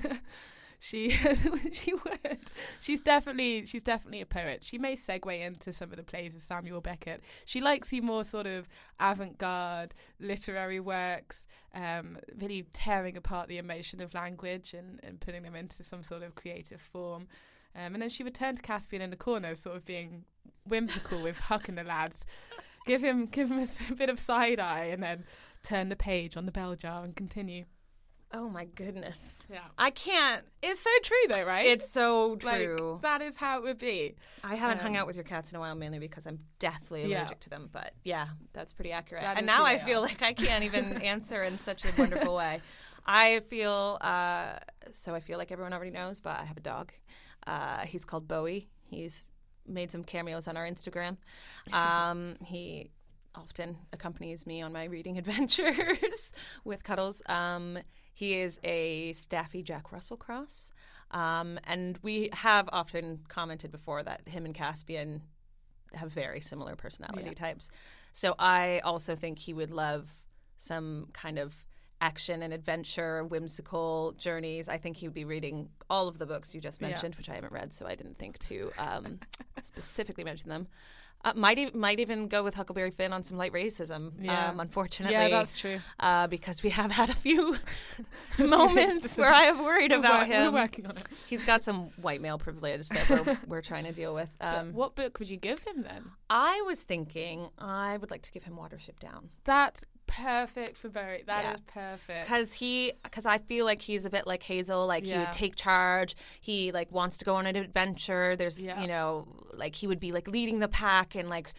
[0.79, 1.09] she
[1.71, 2.39] she would
[2.79, 4.63] she's definitely she's definitely a poet.
[4.63, 7.23] She may segue into some of the plays of Samuel Beckett.
[7.45, 8.67] She likes you more sort of
[8.99, 15.55] avant-garde literary works, um, really tearing apart the emotion of language and, and putting them
[15.55, 17.27] into some sort of creative form.
[17.75, 20.25] Um, and then she would turn to Caspian in the corner, sort of being
[20.65, 22.25] whimsical with Huck and the lads.
[22.85, 25.25] Give him give him a, a bit of side eye, and then
[25.63, 27.65] turn the page on the bell jar and continue.
[28.33, 29.37] Oh my goodness.
[29.49, 30.43] Yeah, I can't.
[30.61, 31.65] it's so true though, right?
[31.65, 32.99] It's so like true.
[33.01, 34.15] that is how it would be.
[34.43, 37.05] I haven't hung um, out with your cats in a while, mainly because I'm deathly
[37.05, 37.21] Yeah.
[37.21, 37.69] allergic to them.
[37.71, 39.23] But yeah, that's pretty accurate.
[39.23, 42.61] That and now I feel like I can't even answer in such a wonderful way.
[43.05, 44.57] I feel uh,
[44.91, 45.15] so.
[45.15, 46.91] I feel like everyone already knows, but I have a dog.
[47.45, 48.67] Uh, he's called Bowie.
[48.83, 49.23] He's
[49.65, 51.17] made some cameos on our Instagram.
[51.73, 52.91] Um, he
[53.37, 57.21] often accompanies me on my reading adventures with Cuddles.
[57.27, 57.77] Um,
[58.13, 60.71] he is a Staffy Jack Russell cross.
[61.11, 65.21] Um, and we have often commented before that him and Caspian
[65.93, 67.33] have very similar personality Yeah.
[67.33, 67.69] types.
[68.11, 70.09] So I also think he would love
[70.57, 71.63] some kind of
[72.01, 74.67] action and adventure, whimsical journeys.
[74.67, 76.89] I think he would be reading all of the books you just Yeah.
[76.89, 79.19] mentioned, which I haven't read, so I didn't think to um,
[79.63, 80.67] specifically mention them.
[81.25, 84.11] Uh, might e- might even go with Huckleberry Finn on some light racism.
[84.21, 84.49] Yeah.
[84.49, 85.79] Um, unfortunately, Yeah, that's true.
[85.99, 87.57] uh, because we have had a few
[88.37, 90.53] moments where I have worried We're about wor- him.
[90.53, 91.07] We're working on it.
[91.27, 94.29] He's got some white male privilege that we're, we're trying to deal with.
[94.41, 96.11] So Um, what book would you give him then?
[96.29, 101.23] I was thinking I would like to give him Watership Down That's perfect for Barry.
[101.27, 101.73] That is Yeah.
[101.73, 102.25] perfect.
[102.27, 104.87] because he because I feel like he's a bit like Hazel.
[104.87, 106.15] Like he would take charge.
[106.41, 108.35] He like wants to go on an adventure.
[108.35, 108.81] There's Yeah.
[108.81, 111.53] you know like he would be like leading the pack and like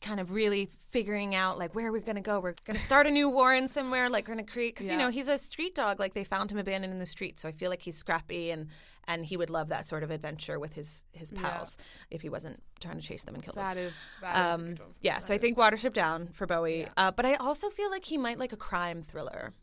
[0.00, 2.38] kind of really figuring out like where we're gonna go.
[2.40, 4.08] We're gonna start a new warren somewhere.
[4.10, 5.98] Like we're gonna create because you know he's a street dog.
[5.98, 7.38] Like they found him abandoned in the street.
[7.40, 8.68] So I feel like he's scrappy and
[9.06, 11.40] and he would love that sort of adventure with his his Yeah.
[11.42, 11.76] pals
[12.10, 13.64] if he wasn't trying to chase them and kill them.
[13.64, 14.78] That is that is a Um, one.
[15.00, 16.80] yeah, That so I think Watership Down for Bowie.
[16.80, 16.88] Yeah.
[16.96, 19.52] Uh, but I also feel like he might like a crime thriller.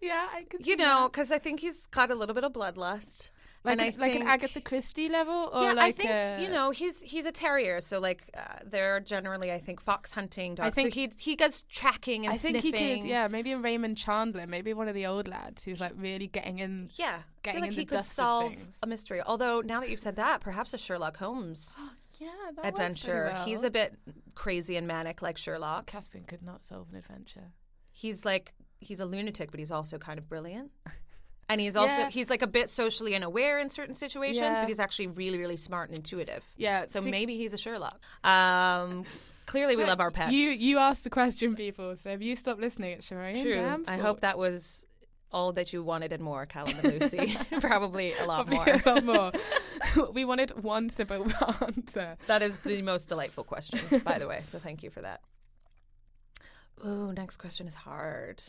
[0.00, 0.66] yeah, I could.
[0.66, 3.30] You know, because I think he's got a little bit of bloodlust.
[3.64, 6.42] Like and a- I like an Agatha Christie level, or yeah, like I think a,
[6.42, 10.54] you know he's he's a terrier, so like uh, they're generally I think fox hunting
[10.56, 10.66] dogs.
[10.66, 12.74] I think- so he he does tracking and I think sniffing.
[12.74, 15.92] he could, yeah, maybe a Raymond Chandler, maybe one of the old lads who's like
[15.96, 16.88] really getting in.
[16.96, 19.20] Yeah, Getting like in he the could dust solve a mystery.
[19.24, 21.78] Although now that you've said that, perhaps a Sherlock Holmes
[22.20, 22.28] Yeah,
[22.62, 23.30] adventure.
[23.32, 23.44] well.
[23.44, 23.94] He's a bit
[24.34, 25.86] crazy and manic like Sherlock.
[25.86, 27.52] Caspian could not solve an adventure.
[27.92, 30.70] He's like he's a lunatic, but he's also kind of brilliant.
[31.52, 32.08] And he's also Yeah.
[32.10, 34.54] he's like a bit socially unaware in certain situations, Yeah.
[34.60, 36.42] but he's actually really, really smart and intuitive.
[36.56, 36.86] Yeah.
[36.86, 38.00] So see- maybe he's a Sherlock.
[38.24, 39.04] Um,
[39.44, 40.32] clearly, we love our pets.
[40.32, 41.94] You you asked the question, people.
[41.96, 43.54] So if you stop listening, it's your own True.
[43.54, 44.86] damn I hope that was
[45.30, 47.36] all that you wanted and more, Callum and Lucy.
[47.60, 48.82] Probably a lot Probably more.
[48.86, 49.32] a lot
[49.94, 50.10] more.
[50.14, 51.26] we wanted one simple
[51.60, 52.16] answer.
[52.28, 54.40] That is the most delightful question, by the way.
[54.44, 55.20] So thank you for that.
[56.86, 58.42] Ooh, next question is hard.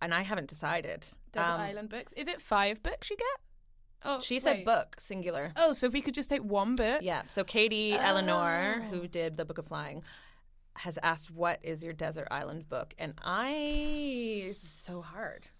[0.00, 1.06] And I haven't decided.
[1.32, 2.12] Desert Um, Island books.
[2.16, 3.26] Is it five books you get?
[4.02, 4.64] Oh, She said wait.
[4.64, 5.52] book, singular.
[5.56, 7.02] Oh, so if we could just take one book.
[7.02, 7.22] Yeah.
[7.28, 8.88] So Katie Eleanor, Oh.
[8.88, 10.02] who did the Book of Flying,
[10.76, 13.50] has asked, "What is your desert island book?" And I,
[14.56, 15.50] it's so hard.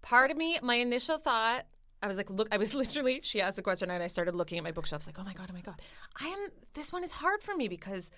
[0.00, 1.66] Part of me, my initial thought,
[2.00, 3.20] I was like, "Look," I was literally.
[3.24, 5.48] She asked the question, and I started looking at my bookshelves, like, "Oh my god,
[5.50, 5.80] oh my god."
[6.20, 6.50] I am.
[6.74, 8.10] This one is hard for me because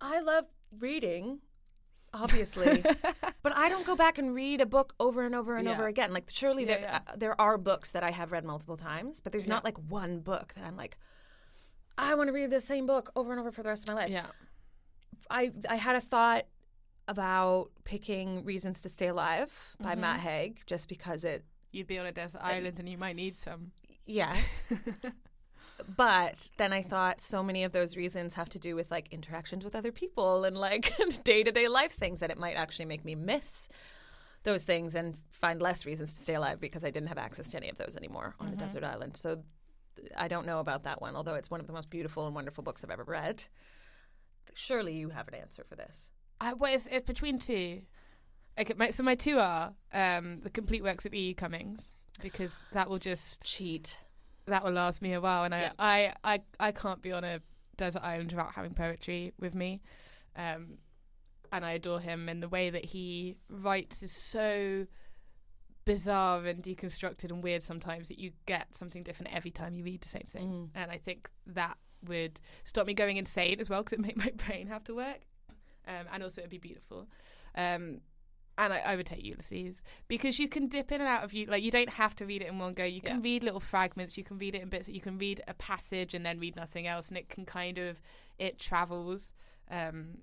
[0.00, 0.46] I love
[0.76, 1.40] reading.
[2.12, 2.82] Obviously,
[3.42, 5.72] but I don't go back and read a book over and over and Yeah.
[5.74, 6.12] over again.
[6.12, 6.98] Like, surely Yeah, there yeah.
[7.06, 10.20] Uh, there are books that I have read multiple times, but there's not like one
[10.20, 10.96] book that I'm like,
[11.98, 14.02] I want to read the same book over and over for the rest of my
[14.02, 14.10] life.
[14.10, 14.26] Yeah.
[15.30, 16.46] I I had a thought
[17.08, 20.00] about picking Reasons to Stay Alive by Mm-hmm.
[20.00, 23.34] Matt Haig just because it You'd be on a desert island and you might need
[23.34, 23.72] some.
[24.06, 24.72] yes.
[25.96, 29.64] but then I thought so many of those reasons have to do with like interactions
[29.64, 30.92] with other people and like
[31.24, 33.68] day-to-day life things that it might actually make me miss
[34.42, 37.56] those things and find less reasons to stay alive because I didn't have access to
[37.56, 39.16] any of those anymore on a desert island.
[39.16, 39.42] So
[40.16, 42.64] I don't know about that one, although it's one of the most beautiful and wonderful
[42.64, 43.44] books I've ever read.
[44.54, 46.10] Surely you have an answer for this.
[46.40, 47.82] I, it's, it's between two.
[48.58, 51.30] Okay, my, so my two are um, the complete works of E.
[51.30, 51.34] E.
[51.34, 51.90] Cummings
[52.22, 53.98] because that will just cheat.
[54.50, 55.72] That will last me a while, and I, Yeah.
[55.78, 57.40] I, I, I can't be on a
[57.76, 59.80] desert island without having poetry with me.
[60.36, 60.78] Um,
[61.52, 64.86] and I adore him, and the way that he writes is so
[65.84, 70.00] bizarre and deconstructed and weird sometimes that you get something different every time you read
[70.02, 70.48] the same thing.
[70.48, 70.68] Mm.
[70.74, 74.32] And I think that would stop me going insane as well because it make my
[74.46, 75.20] brain have to work,
[75.88, 77.08] um, and also it'd be beautiful.
[77.56, 78.00] Um,
[78.64, 81.46] and I, I would take Ulysses because you can dip in and out of you.
[81.46, 82.84] Like you don't have to read it in one go.
[82.84, 83.22] You can Yeah.
[83.22, 84.16] read little fragments.
[84.18, 84.88] You can read it in bits.
[84.88, 88.00] You can read a passage and then read nothing else, and it can kind of
[88.38, 89.32] it travels.
[89.70, 90.18] Um,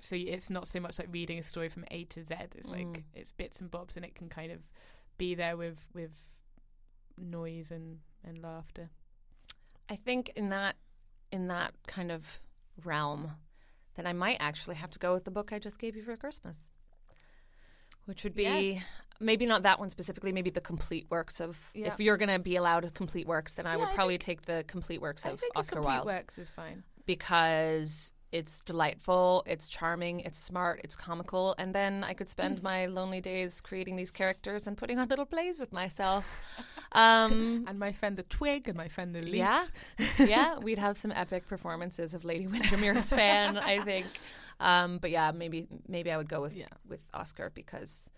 [0.00, 2.34] so it's not so much like reading a story from A to Z.
[2.56, 3.02] It's like Mm.
[3.14, 4.60] it's bits and bobs, and it can kind of
[5.18, 6.22] be there with with
[7.16, 8.90] noise and and laughter.
[9.88, 10.76] I think in that
[11.32, 12.40] in that kind of
[12.84, 13.32] realm,
[13.96, 16.16] then I might actually have to go with the book I just gave you for
[16.16, 16.72] Christmas,
[18.08, 18.42] which would be
[18.74, 18.84] Yes.
[19.20, 21.56] maybe not that one specifically, maybe the complete works of.
[21.74, 21.88] Yeah.
[21.88, 24.42] If you're going to be allowed complete works, then I Yeah, would I probably take
[24.42, 26.82] the complete works of think Oscar complete Wilde works is fine.
[27.06, 32.30] because it's delightful, it's charming, it's smart, it's comical, and then I could Mm.
[32.30, 36.24] spend my lonely days creating these characters and putting on little plays with myself.
[36.92, 39.34] Um, And my friend the twig and my friend the leaf.
[39.46, 39.64] yeah,
[40.18, 44.06] yeah, we'd have some epic performances of Lady Windermere's fan, I think.
[44.60, 46.66] Um, but yeah, maybe maybe I would go with Yeah.
[46.88, 48.10] with Oscar because,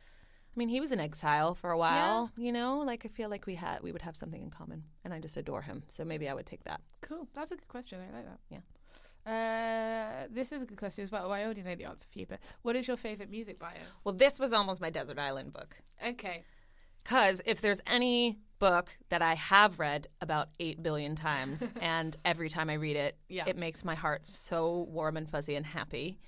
[0.55, 2.31] I mean, he was in exile for a while.
[2.37, 5.13] You know, like I feel like we had we would have something in common, and
[5.13, 5.83] I just adore him.
[5.89, 6.81] So maybe I would take that.
[7.03, 7.29] Cool.
[7.35, 8.01] That's a good question.
[8.01, 8.41] I like that.
[8.49, 8.61] Yeah.
[9.27, 11.31] Uh, this is a good question as well.
[11.31, 13.73] I already know the answer for you, but what is your favorite music bio?
[14.03, 15.77] Well, this was almost my desert island book.
[16.05, 16.45] Okay.
[17.05, 22.49] Because if there's any book that I have read about 8 billion times, and every
[22.49, 23.45] time I read it, Yeah.
[23.49, 26.21] it makes my heart so warm and fuzzy and happy,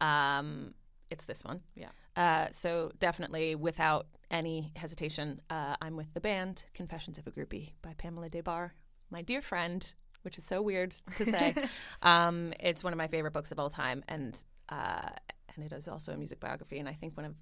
[0.00, 0.74] um,
[1.10, 1.62] it's this one.
[1.74, 1.88] Yeah.
[2.14, 7.72] Uh, so definitely, without any hesitation, uh, I'm with the band Confessions of a Groupie
[7.82, 8.70] by Pamela Des Barres,
[9.10, 11.54] my dear friend, which is so weird to say.
[12.02, 15.10] um, it's one of my favorite books of all time, and uh,
[15.56, 17.34] and it is also a music biography, and I think one of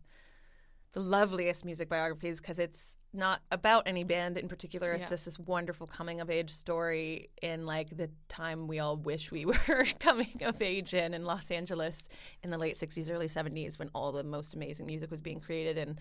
[0.92, 4.92] the loveliest music biographies because it's not about any band in particular.
[4.92, 5.09] It's Yeah.
[5.11, 9.44] just this wonderful coming of age story in like the time we all wish we
[9.68, 12.02] were coming of age in in Los Angeles
[12.42, 15.79] in the late 60s, early 70s when all the most amazing music was being created
[15.79, 16.00] and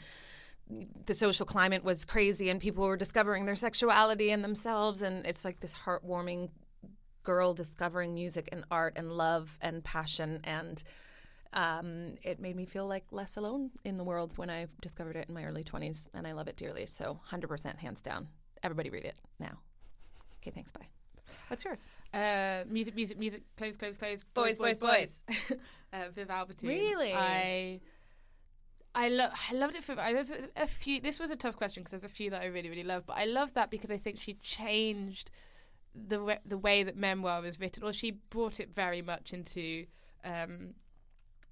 [1.06, 5.46] the social climate was crazy and people were discovering their sexuality and themselves and it's
[5.46, 6.50] like this heartwarming
[7.24, 10.84] girl discovering music and art and love and passion and
[11.54, 15.28] um, it made me feel like less alone in the world when I discovered it
[15.28, 16.86] in my early 20s, and I love it dearly.
[16.86, 18.28] So, 100% hands down.
[18.64, 19.60] Everybody read it now.
[20.42, 20.72] Okay, thanks.
[20.72, 20.88] Bye.
[21.48, 21.88] What's yours?
[22.14, 23.44] Uh, music, music, music.
[23.58, 24.24] Clothes, clothes, clothes.
[24.34, 25.24] Boys, boys, boys.
[25.94, 26.70] uh, Viv Albertine.
[26.70, 27.14] Really?
[27.14, 27.80] I.
[28.94, 29.32] I love.
[29.52, 29.96] I loved it for.
[29.96, 31.02] There's a, few.
[31.02, 33.06] This was a tough question because there's a few that I really, really love.
[33.06, 35.32] But I love that because I think she changed
[35.94, 39.86] the way, the way that memoir was written, or she brought it very much into
[40.24, 40.76] um,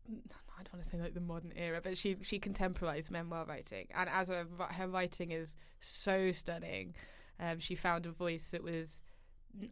[0.09, 3.87] I don't want to say like the modern era, but she she contemporized memoir writing,
[3.95, 6.95] and as her her writing is so stunning,
[7.39, 9.01] um, she found a voice that was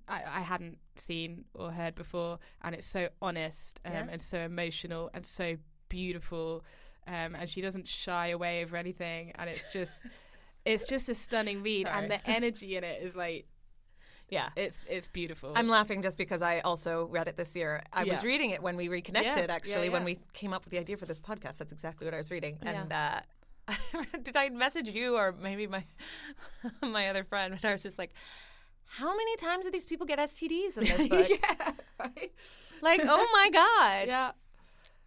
[0.07, 4.07] I, I hadn't seen or heard before, and it's so honest um, Yeah.
[4.11, 5.57] and so emotional and so
[5.89, 6.63] beautiful,
[7.07, 9.93] um, and she doesn't shy away over anything, and it's just
[10.65, 12.03] it's just a stunning read, Sorry.
[12.03, 13.47] and the energy in it is like
[14.31, 14.49] Yeah.
[14.55, 15.51] it's it's beautiful.
[15.55, 17.83] I'm laughing just because I also read it this year.
[17.93, 20.71] I was reading it when we reconnected, Yeah, actually, yeah, when we came up with
[20.71, 21.57] the idea for this podcast.
[21.57, 22.57] That's exactly what I was reading.
[22.63, 22.81] Yeah.
[22.81, 23.19] And uh,
[24.23, 25.83] did I message you or maybe my
[26.81, 27.53] my other friend?
[27.53, 28.13] And I was just like,
[28.85, 31.29] how many times do these people get STDs in this book?
[31.29, 32.31] yeah, right?
[32.81, 34.07] Like, oh my god!
[34.07, 34.31] yeah.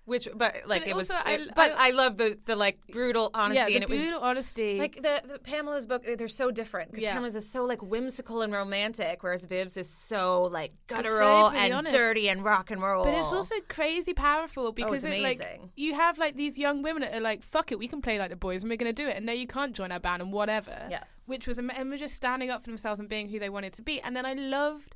[0.06, 2.76] Which, but like But it was, also, I- but I- I, love the the like
[2.88, 4.78] brutal honesty, yeah, the and it was brutal honesty.
[4.78, 6.04] like the, the Pamela's book.
[6.04, 7.14] They're so different because Yeah.
[7.14, 11.72] Pamela's is so like whimsical and romantic, whereas Viv's is so like guttural brutally and
[11.72, 11.96] honest.
[11.96, 13.04] dirty and rock and roll.
[13.04, 16.82] But it's also crazy powerful because Oh, it's it like you have like these young
[16.82, 18.92] women that are like, "Fuck it, we can play like the boys and we're gonna
[18.92, 20.86] do it." And no, you can't join our band and whatever.
[20.90, 21.04] Yeah.
[21.24, 23.82] Which was and we're just standing up for themselves and being who they wanted to
[23.82, 24.02] be.
[24.02, 24.94] And then I loved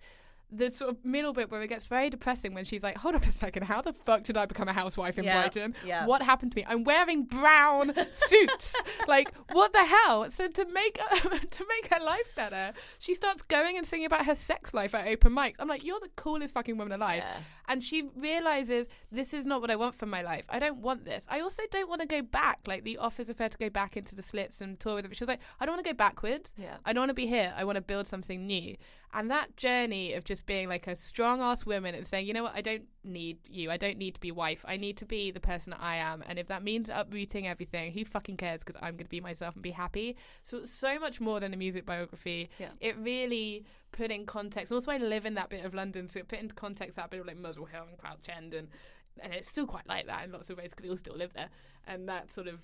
[0.51, 3.27] the sort of middle bit where it gets very depressing when she's like, "Hold up
[3.27, 5.75] a second, how the fuck did I become a housewife in Yeah, Brighton?
[5.85, 6.07] yeah.
[6.07, 6.65] What happened to me?
[6.67, 8.75] I'm wearing brown suits.
[9.07, 10.95] like, what the hell?" So to make
[11.51, 15.07] to make her life better, she starts going and singing about her sex life at
[15.07, 15.57] open mics.
[15.59, 17.37] I'm like, "You're the coolest fucking woman alive." Yeah.
[17.71, 20.45] and she realizes this is not what I want from my life.
[20.49, 21.27] I don't want this.
[21.29, 22.61] I also don't want to go back.
[22.67, 25.13] Like the offers of her to go back into the slits and tour with them.
[25.13, 26.53] She was like, I don't want to go backwards.
[26.57, 26.77] Yeah.
[26.87, 27.53] I don't want to be here.
[27.57, 28.77] I want to build something new.
[29.13, 32.43] And that journey of just being like a strong ass woman and saying, you know
[32.43, 33.71] what, I don't need you.
[33.71, 34.65] I don't need to be wife.
[34.69, 36.23] I need to be the person that I am.
[36.27, 38.61] And if that means uprooting everything, who fucking cares?
[38.61, 40.17] Because I'm going to be myself and be happy.
[40.43, 42.51] So it's so much more than a music biography.
[42.59, 42.69] Yeah.
[42.81, 44.73] It really put in context.
[44.73, 47.21] Also, I live in that bit of London, so it put into context that bit
[47.21, 48.69] of like Muswell Hill and Crouch End, and
[49.21, 51.33] and it's still quite like that in lots of ways because we all still live
[51.33, 51.49] there,
[51.87, 52.61] and that sort of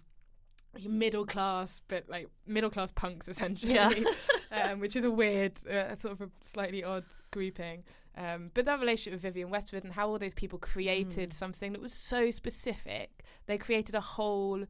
[0.89, 3.91] middle class, but like middle class punks essentially, Yeah.
[4.53, 7.85] um, which is a weird, uh, sort of a slightly odd grouping.
[8.17, 11.83] Um, but that relationship with Vivienne Westwood and how all those people created something that
[11.83, 14.67] was so specific, they created a whole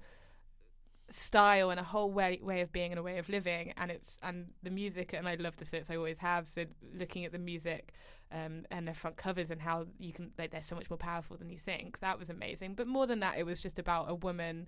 [1.11, 4.19] style and a whole way way of being and a way of living and it's
[4.23, 6.65] and the music and I love the Slits I always have so
[6.99, 7.93] looking at the music
[8.33, 11.37] um, and the front covers and how you can like they're so much more powerful
[11.37, 14.15] than you think that was amazing but more than that it was just about a
[14.15, 14.67] woman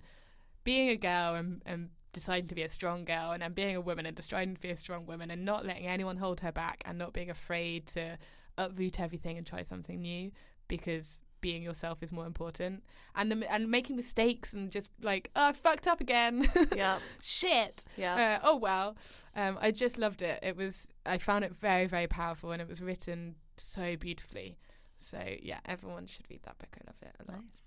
[0.67, 3.79] being a girl and, and deciding to be a strong girl and then being a
[3.79, 6.83] woman and deciding to be a strong woman and not letting anyone hold her back
[6.85, 8.17] and not being afraid to
[8.57, 10.29] uproot everything and try something new
[10.67, 12.83] because being yourself is more important.
[13.15, 16.49] And the, and making mistakes and just like oh I fucked up again.
[16.75, 16.99] Yeah.
[17.21, 17.85] shit.
[17.95, 18.39] Yeah.
[18.43, 18.97] uh, oh well.
[19.37, 20.37] Um, I just loved it.
[20.43, 24.57] It was I found it very very powerful and it was written so beautifully.
[24.97, 26.75] So yeah everyone should read that book.
[26.75, 27.41] I love it a lot.
[27.41, 27.66] Nice.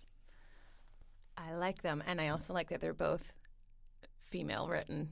[1.48, 3.32] I like them, and I also like that they're both
[4.30, 5.10] female written.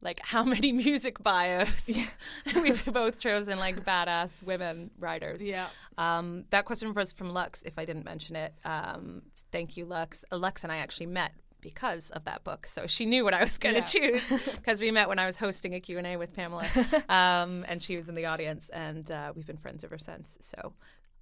[0.00, 1.88] Like how many music bios?
[2.54, 5.42] We've both chosen like badass women writers.
[5.44, 7.62] yeah Um, that question was from Lux.
[7.62, 9.22] If I didn't mention it, um,
[9.52, 10.24] thank you, Lux.
[10.30, 13.42] Uh, Lux and I actually met because of that book, so she knew what I
[13.42, 13.86] was going to Yeah.
[14.20, 16.68] choose because we met when I was hosting a Q and A with Pamela,
[17.08, 20.36] um, and she was in the audience, and uh, we've been friends ever since.
[20.40, 20.74] So,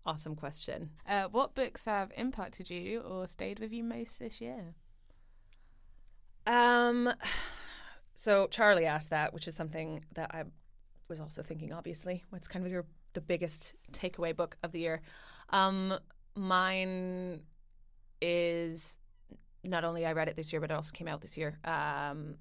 [0.07, 0.91] awesome question.
[1.09, 4.75] uh, what books have impacted you or stayed with you most this year
[6.47, 7.13] Um,
[8.15, 10.45] so Charlie asked that, which is something that I
[11.09, 11.73] was also thinking.
[11.73, 15.03] Obviously, what's kind of your the biggest takeaway book of the year?
[15.51, 15.99] Um,
[16.35, 17.41] mine
[18.21, 18.99] is
[19.65, 21.59] not only I read it this year, but it also came out this year.
[21.65, 22.37] Um,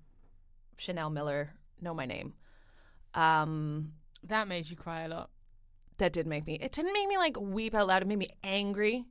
[0.77, 2.33] Chanel Miller, Know My Name.
[3.13, 5.29] Um, that made you cry a lot
[5.97, 6.57] that did make me.
[6.61, 8.01] It didn't make me like weep out loud.
[8.01, 9.05] It made me angry,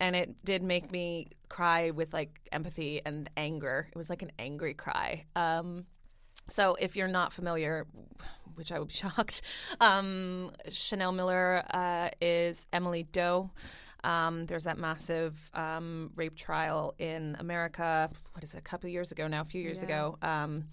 [0.00, 3.88] and it did make me cry with like empathy and anger.
[3.92, 5.24] It was like an angry cry.
[5.36, 5.86] Um,
[6.48, 7.86] so if you're not familiar,
[8.54, 9.42] which I would be shocked,
[9.80, 13.50] um, Chanel Miller uh, is Emily Doe.
[14.04, 18.10] Um, there's that massive um, rape trial in America.
[18.32, 18.58] What is it?
[18.58, 19.86] A couple of years ago now, a few years Yeah.
[19.86, 20.64] ago, um,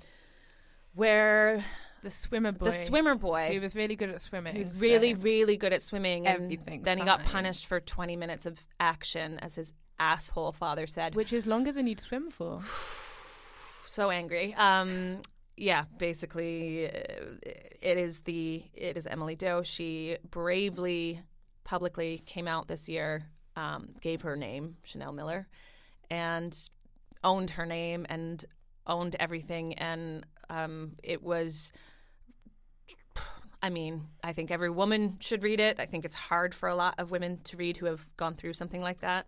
[0.93, 1.63] where
[2.03, 5.13] the swimmer boy the swimmer boy he was really good at swimming He's so- really,
[5.13, 6.27] really good at swimming.
[6.27, 10.87] And Everything's then he got punished for 20 minutes of action, as his asshole father
[10.87, 11.13] said.
[11.15, 12.61] which is longer than you'd swim for
[13.85, 14.53] so angry.
[14.55, 15.21] Um,
[15.57, 16.91] yeah, basically, uh,
[17.43, 19.63] it is the it is Emily Doe.
[19.63, 21.21] She bravely,
[21.63, 25.47] publicly came out this year, um, gave her name Chanel Miller,
[26.09, 26.57] and
[27.23, 28.43] owned her name and
[28.87, 29.73] owned everything.
[29.75, 31.71] And um, it was
[33.63, 35.79] I mean, I think every woman should read it.
[35.79, 38.53] I think it's hard for a lot of women to read who have gone through
[38.53, 39.27] something like that.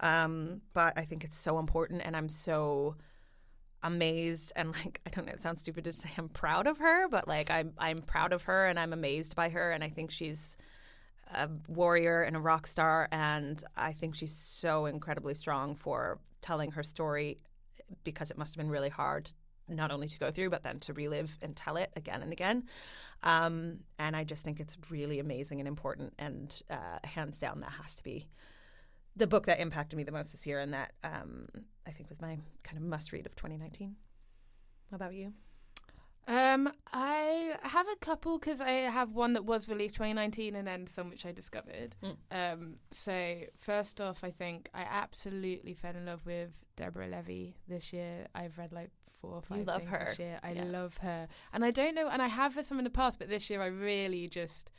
[0.00, 2.96] Um, but I think it's so important, and I'm so
[3.84, 7.08] amazed and like I don't know, it sounds stupid to say I'm proud of her,
[7.08, 10.10] but like I'm I'm proud of her and I'm amazed by her, and I think
[10.10, 10.56] she's
[11.34, 16.72] a warrior and a rock star, and I think she's so incredibly strong for telling
[16.72, 17.38] her story
[18.04, 19.32] because it must have been really hard
[19.76, 22.64] not only to go through but then to relive and tell it again and again.
[23.22, 27.70] Um, and I just think it's really amazing and important, and uh, hands down, that
[27.80, 28.28] has to be
[29.14, 31.46] the book that impacted me the most this year, and that um,
[31.86, 33.94] I think was my kind of must read of 2019.
[34.88, 35.32] What about you?
[36.28, 40.86] Um, I have a couple because I have one that was released 2019 and then
[40.86, 41.96] some which I discovered.
[42.02, 42.16] Mm.
[42.30, 47.92] Um, so first off, I think I absolutely fell in love with Deborah Levy this
[47.92, 48.28] year.
[48.36, 48.90] I've read like
[49.22, 50.06] four or five love things her.
[50.10, 50.38] this year.
[50.42, 50.64] I Yeah.
[50.64, 53.28] love her, and I don't know, and I have for some in the past, but
[53.30, 54.70] this year I really just.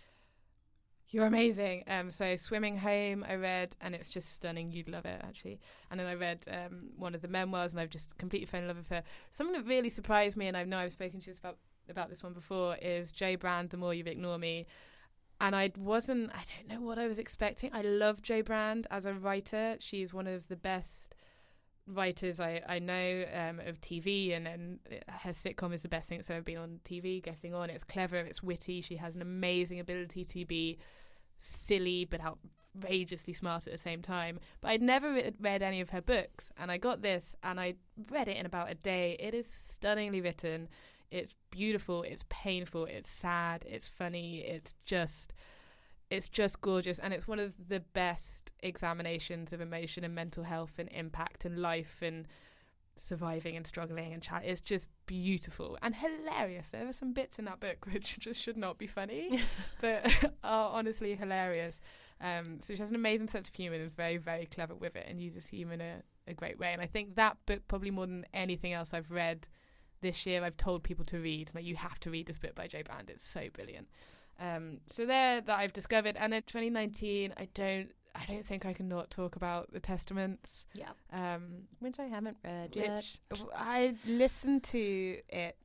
[1.09, 1.83] You're amazing.
[1.87, 4.71] Um, so swimming home, I read, and it's just stunning.
[4.71, 5.59] You'd love it, actually.
[5.91, 8.67] And then I read um, one of the memoirs, and I've just completely fallen in
[8.69, 9.03] love with her.
[9.29, 11.57] Something that really surprised me, and I know I've spoken to you about
[11.89, 13.69] about this one before, is Jo Brand.
[13.69, 14.65] The more you ignore me,
[15.39, 16.31] and I wasn't.
[16.33, 17.69] I don't know what I was expecting.
[17.73, 19.75] I love Jo Brand as a writer.
[19.79, 21.13] She's one of the best
[21.87, 26.17] writers I, I know um, of TV, and, and her sitcom is the best thing
[26.17, 27.21] that's ever been on TV.
[27.21, 28.81] Getting on, it's clever, it's witty.
[28.81, 30.77] She has an amazing ability to be
[31.37, 34.39] silly but outrageously smart at the same time.
[34.61, 37.75] But I'd never re- read any of her books, and I got this, and I
[38.09, 39.17] read it in about a day.
[39.19, 40.69] It is stunningly written.
[41.11, 42.03] It's beautiful.
[42.03, 42.85] It's painful.
[42.85, 43.65] It's sad.
[43.67, 44.39] It's funny.
[44.39, 45.33] It's just.
[46.09, 50.73] It's just gorgeous, and it's one of the best examinations of emotion and mental health
[50.77, 52.27] and impact and life and
[52.95, 54.43] surviving and struggling and chat.
[54.45, 56.69] It's just beautiful and hilarious.
[56.69, 59.39] There are some bits in that book which just should not be funny,
[59.81, 60.05] but
[60.43, 61.81] are honestly hilarious.
[62.21, 64.95] Um, so she has an amazing sense of humour and is very, very clever with
[64.95, 66.71] it and uses humour in a, a great way.
[66.71, 69.47] And I think that book, probably more than anything else I've read
[70.01, 71.51] this year, I've told people to read.
[71.53, 73.09] Like, you have to read this book by Jo Brand.
[73.09, 73.89] It's so brilliant.
[74.39, 76.15] Um, so there that I've discovered.
[76.17, 77.89] And in 2019, I don't.
[78.15, 80.65] I don't think I can not talk about the Testaments.
[80.75, 80.89] Yeah.
[81.11, 83.03] Um, Which I haven't read yet.
[83.31, 85.57] which I listened to it.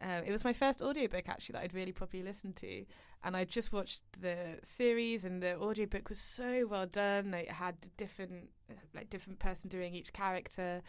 [0.00, 2.84] Um, it was my first audiobook actually that I'd really properly listened to,
[3.24, 7.30] and I just watched the series, and the audiobook was so well done.
[7.30, 8.48] They had different,
[8.94, 10.82] like different person doing each character.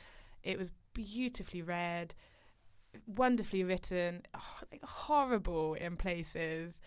[0.43, 2.15] It was beautifully read,
[3.05, 4.23] wonderfully written,
[4.71, 6.79] like horrible in places,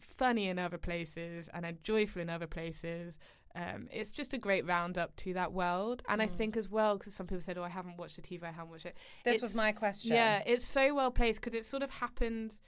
[0.00, 3.18] funny in other places, and then joyful in other places.
[3.54, 6.36] Um, it's just a great roundup to that world, and I Mm.
[6.36, 8.70] think as well because some people said, "Oh, I haven't watched the TV, I haven't
[8.70, 10.12] watched it." This It's- was my question.
[10.12, 12.60] Yeah, it's so well placed because it sort of happens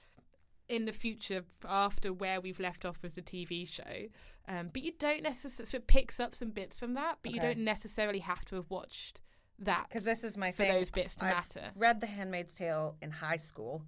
[0.68, 4.08] in the future after where we've left off with the TV show.
[4.48, 7.40] Um, but you don't necessarily, so it picks up some bits from that, but you
[7.40, 9.20] don't necessarily have to have watched
[9.60, 10.72] that Because this is my for thing.
[10.74, 11.70] those bits to I've matter.
[11.76, 13.82] read The Handmaid's Tale in high school,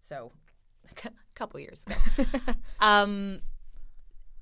[0.00, 0.32] so
[0.90, 2.24] a couple years ago.
[2.80, 3.40] um,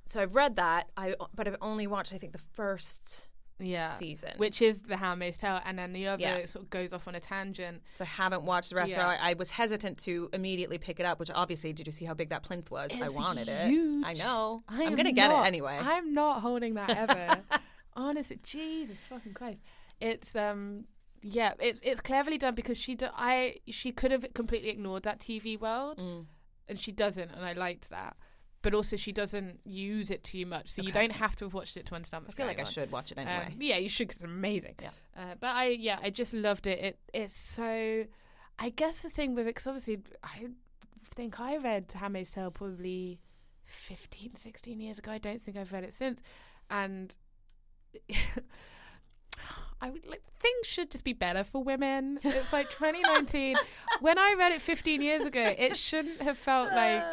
[0.07, 0.89] so I've read that.
[0.97, 3.95] I but I've only watched I think the first Yeah.
[3.95, 6.47] season, Which is The Handmaid's Tale, and then the other Yeah.
[6.47, 7.83] sort of goes off on a tangent.
[7.97, 8.95] so I haven't watched the rest.
[8.95, 9.09] So Yeah.
[9.09, 11.19] I, I was hesitant to immediately pick it up.
[11.19, 12.91] Which obviously, did you see how big that plinth was?
[12.95, 14.05] I It's wanted it.
[14.05, 14.63] I know.
[14.69, 15.79] I I'm gonna get it anyway.
[15.81, 17.43] I'm not holding that ever.
[17.97, 19.63] Honestly, Jesus fucking Christ.
[20.01, 20.85] It's um
[21.23, 25.19] yeah, it's it's cleverly done because she do, I she could have completely ignored that
[25.21, 26.27] TV world Mm.
[26.69, 28.17] and she doesn't and I liked that.
[28.63, 31.77] But also she doesn't use it too much, so you don't have to have watched
[31.77, 33.55] it to understand I feel going like I should watch it Um, anyway.
[33.61, 34.75] yeah, you should because it's amazing.
[34.83, 34.91] Yeah.
[35.17, 36.79] Uh, but I, yeah, I just loved it.
[36.81, 38.05] It it's so.
[38.59, 40.49] I guess the thing with it, because obviously I
[41.15, 43.21] think I read Handmaid's Tale probably
[43.67, 45.13] 15, 16 years ago.
[45.13, 46.21] I don't think I've read it since,
[46.69, 47.15] and
[49.81, 52.19] I would like things should just be better for women.
[52.25, 53.57] It's like 2019.
[54.01, 57.05] when I read it 15 years ago, it shouldn't have felt like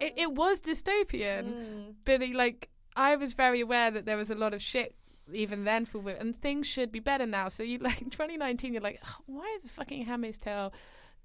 [0.00, 1.94] it, it was dystopian Mm.
[2.04, 4.94] but it, like I was very aware that there was a lot of shit
[5.32, 7.48] even then for women, and things should be better now.
[7.48, 10.72] So you like 2019, you're like, "Ugh, why is fucking Handmaid's Tale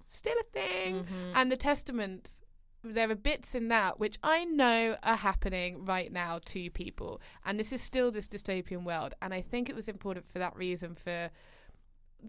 [0.05, 1.03] still a thing?
[1.05, 1.31] Mhm.
[1.33, 2.43] And the Testaments,
[2.93, 7.59] there are bits in that which I know are happening right now to people, and
[7.59, 9.13] this is still this dystopian world.
[9.21, 11.29] And I think it was important for that reason for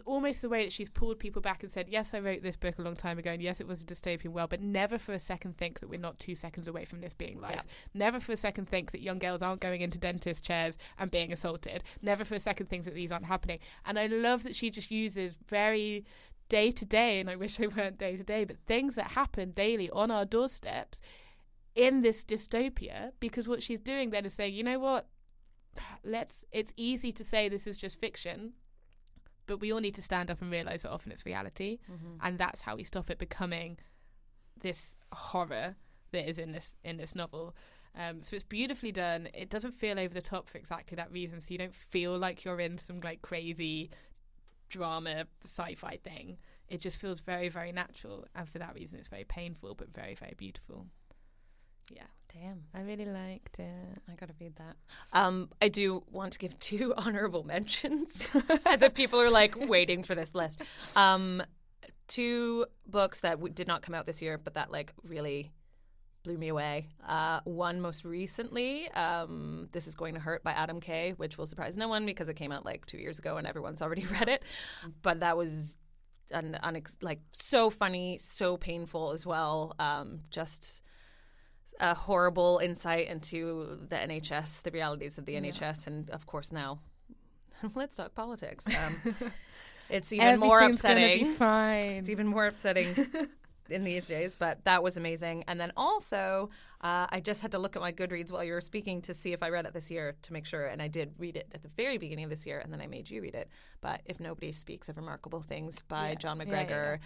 [0.05, 2.79] almost the way that she's pulled people back and said, Yes, I wrote this book
[2.79, 5.19] a long time ago, and yes, it was a dystopian world, but never for a
[5.19, 7.55] second think that we're not two seconds away from this being life.
[7.57, 7.63] Yeah.
[7.95, 11.33] Never for a second think that young girls aren't going into dentist chairs and being
[11.33, 11.85] assaulted.
[12.03, 13.59] Never for a second think that these aren't happening.
[13.85, 16.05] And I love that she just uses very
[16.49, 19.51] day to day, and I wish they weren't day to day, but things that happen
[19.51, 21.01] daily on our doorsteps
[21.75, 25.09] in this dystopia because what she's doing then is saying, you know what?
[26.05, 26.45] Let's.
[26.53, 28.53] It's easy to say this is just fiction,
[29.47, 32.27] but we all need to stand up and realize that often it's reality, Mm-hmm.
[32.27, 33.79] and that's how we stop it becoming
[34.61, 35.77] this horror
[36.13, 37.55] that is in this in this novel.
[37.99, 39.29] Um, so it's beautifully done.
[39.35, 41.41] It doesn't feel over the top for exactly that reason.
[41.41, 43.91] So you don't feel like you're in some like crazy
[44.69, 46.39] drama sci-fi thing.
[46.69, 50.15] It just feels very very natural, and for that reason, it's very painful but very
[50.15, 50.87] very beautiful.
[51.91, 52.65] Yeah, Damn.
[52.75, 54.03] I really liked it.
[54.11, 54.77] I gotta read that.
[55.13, 58.27] Um, I do want to give two honorable mentions,
[58.67, 60.61] as if people are like waiting for this list.
[60.97, 61.43] Um,
[62.09, 65.51] two books that w- did not come out this year, but that like really
[66.27, 66.89] blew me away.
[67.07, 71.47] Uh, one most recently, um, "This Is Going to Hurt" by Adam Kay, which will
[71.47, 74.29] surprise no one because it came out like two years ago and everyone's already read
[74.29, 74.43] it.
[75.03, 75.79] But that was
[76.33, 79.75] an, unex- like so funny, so painful as well.
[79.79, 80.83] Um, just
[81.79, 86.81] a horrible insight into the NHS, the realities of the NHS, and of course now,
[87.77, 88.67] let's talk politics.
[88.67, 89.15] Um,
[89.89, 91.37] it's even more upsetting.
[91.99, 93.07] It's even more upsetting
[93.71, 95.45] in these days, but that was amazing.
[95.49, 96.51] And then also,
[96.81, 99.33] uh, I just had to look at my Goodreads while you were speaking to see
[99.33, 100.67] if I read it this year to make sure.
[100.67, 102.87] And I did read it at the very beginning of this year, and then I
[102.87, 103.49] made you read it.
[103.81, 106.15] But If Nobody Speaks of Remarkable Things by Yeah.
[106.17, 106.99] Jon Yeah, yeah, McGregor,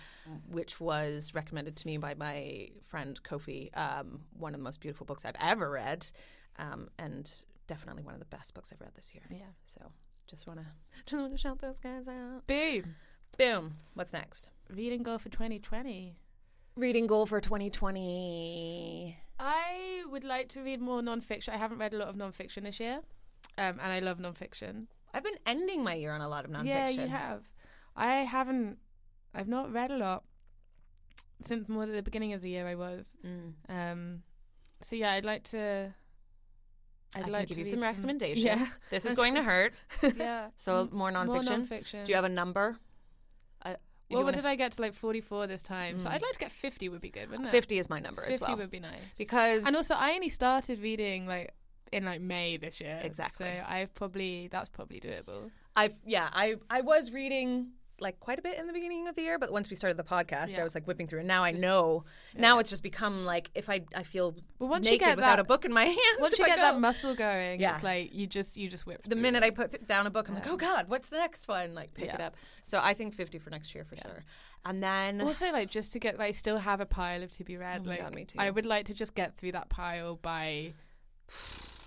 [0.51, 5.07] which was recommended to me by my friend Kofi, um, one of the most beautiful
[5.07, 6.07] books I've ever read,
[6.59, 7.33] um, and
[7.67, 9.25] definitely one of the best books I've read this year.
[9.31, 9.45] yeah.
[9.67, 9.93] So
[10.27, 10.67] just want to
[11.07, 12.47] just want to shout those guys out.
[12.47, 12.97] Boom.
[13.39, 13.75] Boom.
[13.95, 14.49] What's next?
[14.69, 16.17] Reading goal for 2020.
[16.77, 19.19] Reading goal for 2020.
[19.39, 21.51] I would like to read more nonfiction.
[21.51, 23.01] I haven't read a lot of nonfiction this year,
[23.59, 24.87] um, and I love nonfiction.
[25.13, 26.67] I've been ending my year on a lot of nonfiction.
[26.67, 27.43] Yeah, you have.
[27.97, 28.79] I haven't.
[29.35, 30.25] I've not read a lot
[31.43, 32.67] since more the beginning of the year.
[32.67, 33.17] I was.
[33.27, 33.53] Mm.
[33.69, 34.23] Um,
[34.81, 35.93] so yeah, I'd like to.
[37.17, 38.45] I'd I like can give to you some recommendations.
[38.45, 38.67] Yeah.
[38.91, 39.75] This is going to hurt.
[40.17, 40.49] yeah.
[40.57, 41.27] So Mm, more nonfiction.
[41.27, 42.05] More nonfiction.
[42.05, 42.79] Do you have a number?
[44.11, 45.99] Well, what did I get to like 44 this time?
[46.01, 46.13] So Mm.
[46.13, 47.53] I'd like to get 50 would be good, wouldn't it?
[47.53, 48.57] 50 is my number 50 as well.
[48.57, 48.95] would be nice.
[49.19, 51.53] Because and also, I only started reading like
[51.93, 53.01] in like May this year.
[53.03, 53.47] Exactly.
[53.47, 55.51] So I've probably that's probably doable.
[55.77, 59.23] I've yeah, I I was reading like quite a bit in the beginning of the
[59.23, 61.21] year, but once we started the podcast, I was like whipping through.
[61.21, 62.05] And now I Just- know.
[62.35, 65.37] Now it's just become like if I I feel But once you naked get without
[65.37, 65.99] that, a book in my hands.
[66.19, 66.63] once you I get go.
[66.63, 67.75] that muscle going, Yeah.
[67.75, 69.03] it's like you just you just whip.
[69.05, 69.47] the minute it.
[69.47, 71.75] I put down a book, I'm like, oh God, what's the next one?
[71.75, 72.37] Like, pick it up.
[72.65, 74.03] So I think 50 for next year for Yeah.
[74.03, 74.25] sure.
[74.65, 77.57] And then also like just to get like still have a pile of to be
[77.57, 77.83] read.
[77.85, 78.39] Oh like God, me too.
[78.39, 80.73] I would like to just get through that pile by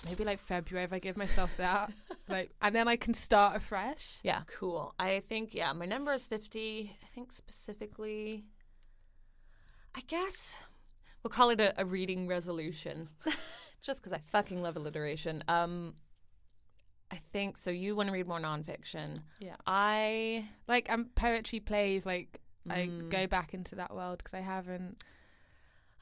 [0.05, 1.91] maybe like February if I give myself that.
[2.27, 4.19] like and then I can start afresh.
[4.23, 4.93] Yeah, cool.
[4.99, 6.97] I think yeah, my number is 50.
[7.03, 8.45] I think specifically
[9.95, 10.55] I guess
[11.23, 13.09] we'll call it a, a reading resolution.
[13.81, 15.43] Just cuz I fucking love alliteration.
[15.47, 15.95] Um
[17.11, 19.21] I think so you want to read more nonfiction.
[19.39, 19.55] Yeah.
[19.67, 22.39] I Like um poetry plays like
[22.69, 23.09] I Mm.
[23.09, 25.03] go back into that world because I haven't.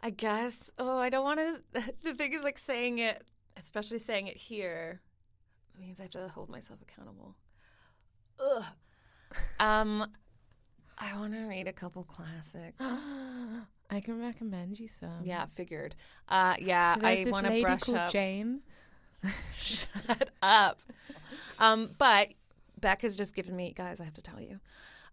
[0.04, 3.24] I guess oh, I don't want to the thing is like saying it,
[3.58, 5.02] especially saying it here
[5.80, 7.36] means I have to hold myself accountable.
[8.40, 8.64] Ugh.
[9.60, 10.08] Um
[10.98, 12.78] I want to read a couple classics.
[12.80, 15.22] I can recommend you some.
[15.24, 15.96] Yeah, figured.
[16.30, 18.12] Uh, yeah, So I want to brush called up.
[18.12, 18.62] Jane.
[19.54, 20.82] Shut up.
[21.60, 22.30] Um, but
[22.80, 24.00] Beck has just given me, guys.
[24.00, 24.60] I have to tell you,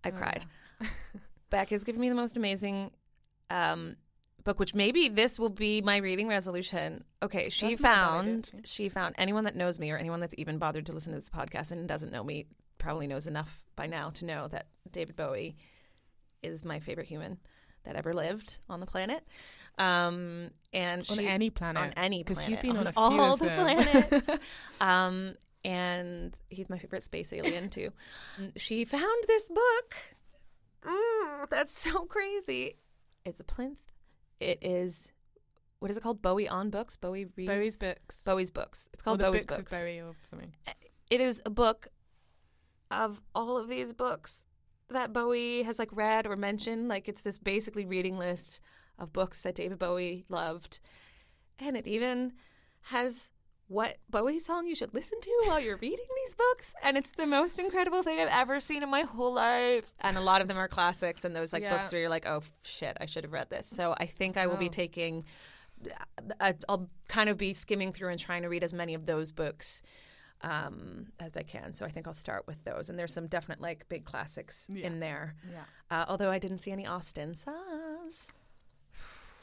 [0.04, 0.44] I Oh, cried.
[1.50, 2.90] Beck has given me the most amazing
[3.50, 3.96] um,
[4.44, 7.04] book, which maybe this will be my reading resolution.
[7.22, 9.96] Okay, she That's not a bad idea, found she found anyone that knows me or
[9.96, 12.46] anyone that's even bothered to listen to this podcast and doesn't know me
[12.78, 15.56] probably knows enough by now to know that David Bowie
[16.42, 17.38] is my favorite human
[17.84, 19.24] that ever lived on the planet.
[19.78, 21.82] Um, and on she, any planet.
[21.82, 24.30] on any planet, you've been on few all the planets.
[24.80, 25.34] um,
[25.64, 27.90] and he's my favorite space alien too.
[28.56, 29.96] She found this book.
[30.84, 32.76] Mm, that's so crazy.
[33.24, 33.78] It's a plinth.
[34.40, 35.08] It is.
[35.80, 36.22] What is it called?
[36.22, 36.96] Bowie on books.
[36.96, 37.50] Bowie reads.
[37.50, 38.20] Bowie's books.
[38.24, 38.88] Bowie's books.
[38.92, 39.72] It's called Bowie's books, books.
[39.72, 40.52] of Bowie or something.
[40.66, 40.72] Eh,
[41.10, 41.88] it is a book
[42.90, 44.44] of all of these books
[44.90, 46.88] that Bowie has like read or mentioned.
[46.88, 48.60] Like it's this basically reading list
[48.98, 50.80] of books that David Bowie loved,
[51.58, 52.32] and it even
[52.82, 53.28] has
[53.68, 56.74] what Bowie song you should listen to while you're reading these books.
[56.82, 59.92] And it's the most incredible thing I've ever seen in my whole life.
[60.00, 61.76] And a lot of them are classics and those like Yeah.
[61.76, 63.66] books where you're like, oh shit, I should have read this.
[63.66, 65.24] So I think I will be taking.
[66.68, 69.80] I'll kind of be skimming through and trying to read as many of those books
[70.40, 71.74] um, as I can.
[71.74, 72.88] So I think I'll start with those.
[72.88, 74.86] And there's some definite like big classics Yeah.
[74.86, 75.34] in there.
[75.50, 75.64] Yeah.
[75.90, 78.32] Uh, although I didn't see any Austin Saws.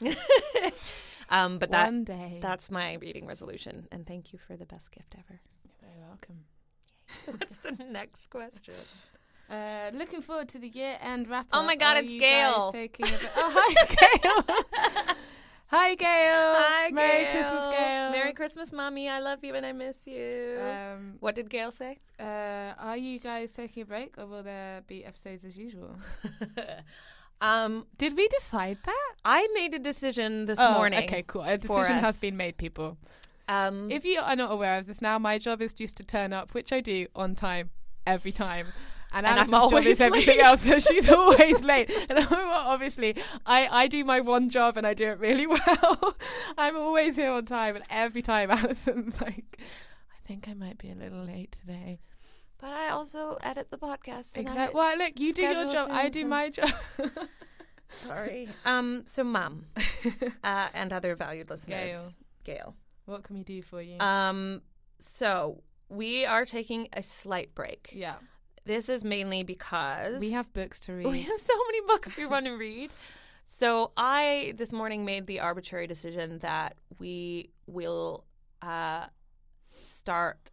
[1.30, 2.38] Um, but that One day.
[2.40, 3.88] that's my reading resolution.
[3.92, 5.40] And thank you for the best gift ever.
[5.64, 6.44] You're very welcome.
[7.26, 8.74] What's the next question?
[9.50, 11.46] Uh, looking forward to the year end wrap.
[11.52, 12.72] Oh my God, Are it's Gail.
[12.72, 15.24] Taking a bit- oh, hi, Gail.
[15.68, 16.54] hi, Gail.
[16.56, 17.32] Hi, Merry Gail.
[17.32, 18.10] Christmas, Gail.
[18.10, 19.08] Merry Christmas, mommy.
[19.08, 20.58] I love you and I miss you.
[20.60, 21.98] Um, what did Gail say?
[22.18, 25.96] uh, are you guys taking a break, or will there be episodes as usual?
[27.40, 31.04] um, Did we decide that I made a decision this Oh, morning.
[31.04, 31.42] Okay, cool.
[31.42, 32.20] A for decision has us.
[32.20, 32.96] been made, people.
[33.48, 36.32] Um, If you are not aware of this now, my job is just to turn
[36.32, 37.70] up, which I do on time
[38.06, 38.66] every time.
[39.12, 40.44] And, And I'm job always is everything late.
[40.44, 41.90] else, so she's always late.
[42.10, 43.16] And I'm, obviously,
[43.46, 46.16] I, I do my one job and I do it really well.
[46.58, 50.90] I'm always here on time, and every time Alison's like, I think I might be
[50.90, 52.00] a little late today.
[52.58, 54.36] But I also edit the podcast.
[54.36, 54.74] Exactly.
[54.74, 56.70] Well, look, you do your job, I do my job.
[57.90, 58.48] Sorry.
[58.64, 59.04] Um.
[59.06, 59.66] So, mom,
[60.44, 62.56] uh, and other valued listeners, Gail.
[62.56, 62.74] Gail.
[63.04, 63.98] what can we do for you?
[64.00, 64.62] Um.
[64.98, 67.90] So we are taking a slight break.
[67.92, 68.16] yeah,
[68.64, 71.06] This is mainly because we have books to read.
[71.06, 72.90] we have so many books we want to read.
[73.44, 78.24] So I this morning made the arbitrary decision that we will
[78.62, 79.06] uh,
[79.82, 80.50] start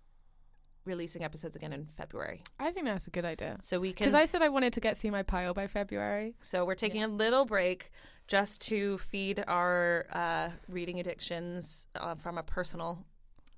[0.85, 2.43] releasing episodes again in February.
[2.59, 3.57] I think that's a good idea.
[3.61, 6.35] So we can Because I said I wanted to get through my pile by February.
[6.41, 7.91] So we're taking a little break
[8.27, 13.05] just to feed our uh, reading addictions uh, from a personal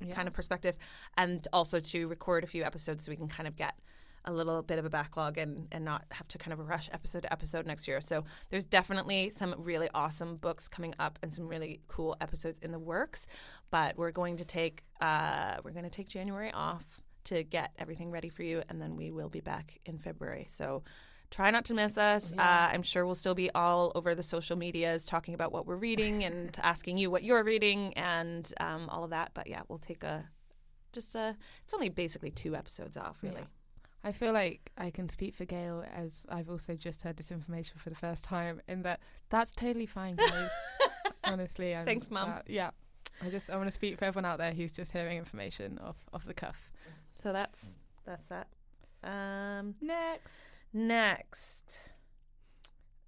[0.01, 0.13] Yeah.
[0.13, 0.75] kind of perspective,
[1.17, 3.75] and also to record a few episodes so we can kind of get
[4.27, 7.21] a little bit of a backlog and, and not have to kind of rush episode
[7.21, 8.01] to episode next year.
[8.01, 12.71] So there's definitely some really awesome books coming up and some really cool episodes in
[12.71, 13.27] the works.
[13.69, 18.11] But we're going to take uh, we're going to take January off to get everything
[18.11, 20.47] ready for you, and then we will be back in February.
[20.49, 20.83] So
[21.31, 22.33] try not to miss us.
[22.35, 22.41] Yeah.
[22.41, 25.75] Uh, I'm sure we'll still be all over the social medias talking about what we're
[25.75, 29.31] reading and asking you what you're reading and um, all of that.
[29.33, 30.29] But yeah, we'll take a
[30.93, 31.35] just a.
[31.63, 33.35] It's only basically two episodes off, really.
[33.41, 33.45] Yeah.
[34.03, 37.79] I feel like I can speak for Gail as I've also just heard this information
[37.79, 38.99] for the first time, in that
[39.29, 40.49] that's totally fine, guys.
[41.23, 42.29] Honestly, I'm, Thanks, Mum.
[42.29, 42.69] uh, yeah,
[43.23, 45.97] I just I want to speak for everyone out there who's just hearing information off
[46.13, 46.71] off the cuff.
[47.25, 48.49] So that's that's that.
[49.03, 51.89] Um, Next, next,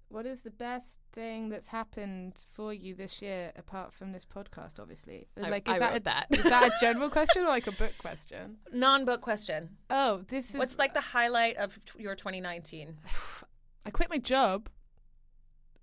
[0.08, 4.80] what is the best thing that's happened for you this year apart from this podcast?
[4.80, 6.26] Obviously, I, like I is that wrote a, that.
[6.32, 8.56] is that a general question or like a book question?
[8.72, 9.76] non-book question?
[9.88, 12.96] Oh, this is What's like the highlight of t- your 2019?
[13.86, 14.68] I quit my job.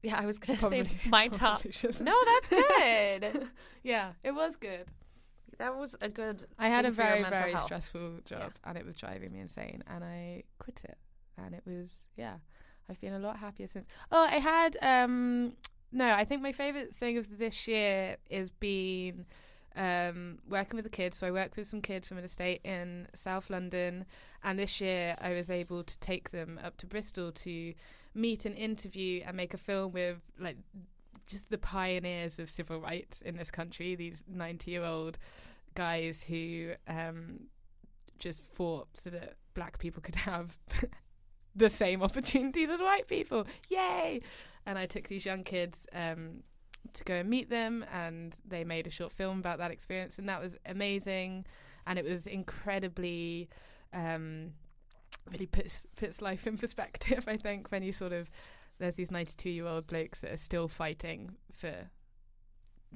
[0.03, 1.63] Yeah, I was gonna Probably- say my top.
[2.01, 3.47] No, that's good.
[3.83, 4.87] yeah, it was good.
[5.57, 6.43] That was a good.
[6.59, 7.63] I had a very very health.
[7.63, 10.97] stressful job and it was driving me insane and I quit it
[11.37, 12.35] and it was yeah
[12.89, 15.53] I've been a lot happier since oh I had um
[15.91, 19.25] no I think my favorite thing of this year is being
[19.75, 23.07] um working with the kids so I work with some kids from an estate in
[23.13, 24.05] South London
[24.43, 27.73] and this year I was able to take them up to Bristol to
[28.13, 30.57] meet and interview and make a film with like
[31.27, 35.17] just the pioneers of civil rights in this country these 90 year old
[35.73, 37.41] guys who um,
[38.17, 40.57] just fought so that black people could have
[41.55, 43.45] the same opportunities as white people.
[43.69, 44.21] Yay!
[44.65, 46.43] And I took these young kids um,
[46.93, 50.27] to go and meet them, and they made a short film about that experience, and
[50.27, 51.45] that was amazing.
[51.87, 53.49] And it was incredibly,
[53.93, 54.53] um,
[55.31, 57.25] really puts puts life in perspective.
[57.27, 58.29] I think when you sort of
[58.79, 61.89] there's these 92 year old blokes that are still fighting for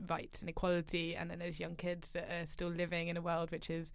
[0.08, 3.52] rights and equality, and then there's young kids that are still living in a world
[3.52, 3.92] which is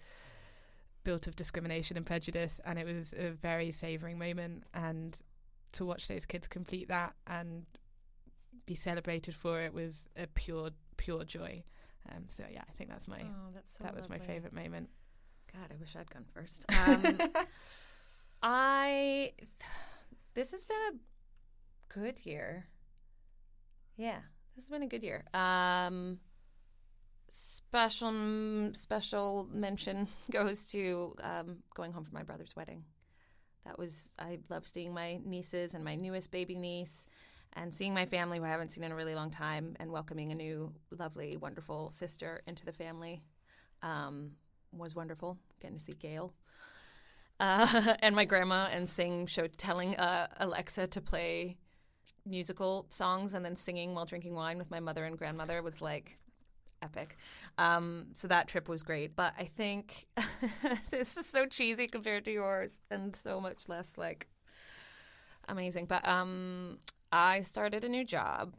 [1.03, 2.61] built of discrimination and prejudice.
[2.65, 5.17] And it was a very savouring moment, and
[5.73, 7.65] to watch those kids complete that and
[8.67, 11.63] be celebrated for it was a pure, pure joy.
[12.11, 14.89] Um, so yeah, I think that's my Oh, that's so that was my favourite moment.
[15.53, 16.65] God, I wish I'd gone first.
[16.87, 17.19] Um,
[18.43, 19.33] I.
[20.35, 20.97] This has been a
[21.95, 22.67] good year.
[23.97, 24.19] Yeah,
[24.55, 25.25] this has been a good year.
[25.33, 26.19] Um,
[27.31, 32.85] special special mention goes to um, going home for my brother's wedding.
[33.65, 37.07] That was I love seeing my nieces and my newest baby niece,
[37.55, 40.33] and seeing my family who I haven't seen in a really long time, and welcoming
[40.33, 43.23] a new lovely, wonderful sister into the family.
[43.83, 44.33] Um,
[44.73, 46.33] was wonderful getting to see Gail
[47.41, 51.57] uh, and my grandma and sing show telling uh, Alexa to play
[52.27, 56.19] musical songs and then singing while drinking wine with my mother and grandmother was like
[56.83, 57.17] epic.
[57.59, 60.07] Um, so that trip was great, but I think
[60.91, 64.29] this is so cheesy compared to yours and so much less like
[65.49, 65.87] amazing.
[65.87, 66.79] But um,
[67.13, 68.55] I started a new job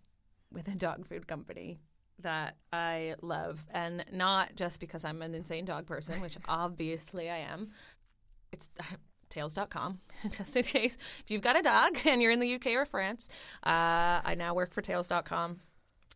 [0.51, 1.77] with a dog food company
[2.19, 7.37] that I love, and not just because I'm an insane dog person, which obviously I
[7.37, 7.71] am.
[8.51, 8.69] It's
[9.35, 9.99] tails.com,
[10.31, 10.97] just in case.
[11.23, 13.29] If you've got a dog and you're in the UK or France,
[13.63, 15.59] uh, I now work for tails.com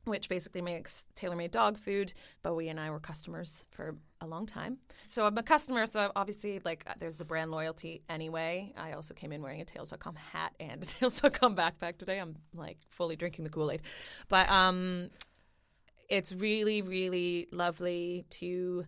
[0.06, 2.14] which basically makes tailor-made dog food.
[2.42, 4.78] Bowie and I were customers for a long time.
[5.08, 8.74] So I'm a customer, so obviously like uh, there's the brand loyalty anyway.
[8.78, 12.20] I also came in wearing a Tails.com hat and a Tails.com backpack today.
[12.20, 13.82] I'm like fully drinking the Kool-Aid.
[14.30, 15.10] But um
[16.10, 18.86] it's really really lovely to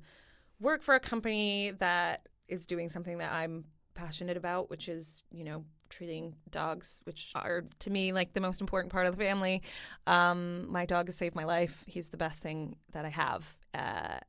[0.60, 5.44] work for a company that is doing something that I'm passionate about, which is, you
[5.44, 9.62] know, treating dogs, which are to me like the most important part of the family.
[10.08, 11.84] Um, my dog has saved my life.
[11.88, 13.58] He's the best thing that I have.
[13.74, 14.20] Uh,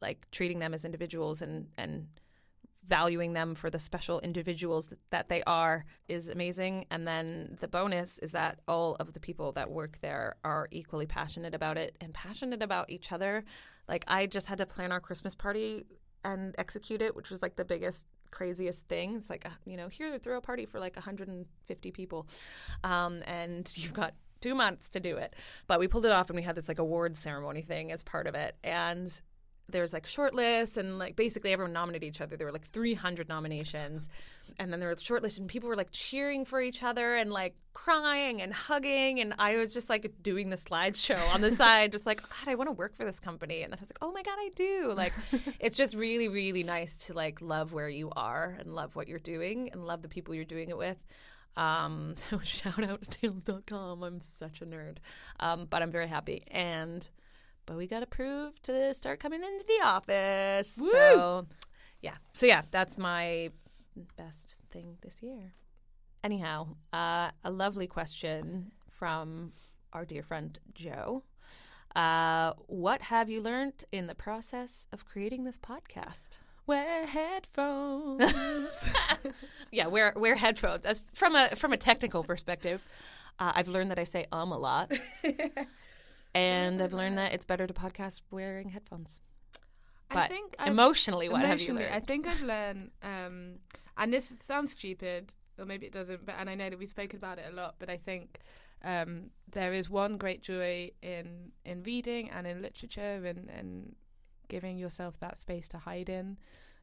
[0.00, 2.06] like treating them as individuals and and
[2.86, 6.86] valuing them for the special individuals that, that they are is amazing.
[6.90, 11.04] And then the bonus is that all of the people that work there are equally
[11.04, 13.44] passionate about it and passionate about each other.
[13.88, 15.84] Like I just had to plan our Christmas party
[16.24, 20.36] and execute it, which was like the biggest craziest things like you know here throw
[20.36, 22.26] a party for like 150 people
[22.84, 25.34] um, and you've got two months to do it.
[25.66, 28.26] But we pulled it off and we had this like awards ceremony thing as part
[28.26, 28.56] of it.
[28.62, 29.20] And
[29.70, 32.36] there's like shortlists and like basically everyone nominated each other.
[32.36, 34.08] There were like 300 nominations.
[34.58, 37.54] And then there was shortlists and people were like cheering for each other and like
[37.74, 39.20] crying and hugging.
[39.20, 42.50] And I was just like doing the slideshow on the side, just like, oh, God,
[42.50, 43.62] I want to work for this company.
[43.62, 44.92] And then I was like, oh my God, I do.
[44.96, 45.12] Like,
[45.60, 49.18] it's just really, really nice to like love where you are and love what you're
[49.18, 50.96] doing and love the people you're doing it with.
[51.58, 54.02] Um, so shout out to tails.com.
[54.02, 54.96] I'm such a nerd.
[55.40, 56.44] Um, but I'm very happy.
[56.50, 57.06] And
[57.68, 60.78] but we got approved to start coming into the office.
[60.80, 60.90] Woo!
[60.90, 61.46] So,
[62.00, 62.14] yeah.
[62.32, 63.50] So, yeah, that's my
[64.16, 65.52] best thing this year.
[66.24, 69.52] Anyhow, uh, a lovely question from
[69.92, 71.24] our dear friend Joe.
[71.94, 76.38] Uh, what have you learned in the process of creating this podcast?
[76.66, 78.32] Wear headphones.
[79.70, 80.84] yeah, wear wear headphones.
[80.84, 82.86] As from a from a technical perspective,
[83.38, 84.92] uh, I've learned that I say um a lot.
[86.34, 89.20] and I've learned that it's better to podcast wearing headphones.
[90.08, 91.94] But I think emotionally, what emotionally, have you learned?
[91.94, 93.54] I think I've learned, um,
[93.96, 97.18] and this sounds stupid, or maybe it doesn't, but and I know that we've spoken
[97.18, 98.40] about it a lot, but I think
[98.84, 103.96] um, there is one great joy in in reading and in literature and and
[104.48, 106.38] giving yourself that space to hide in.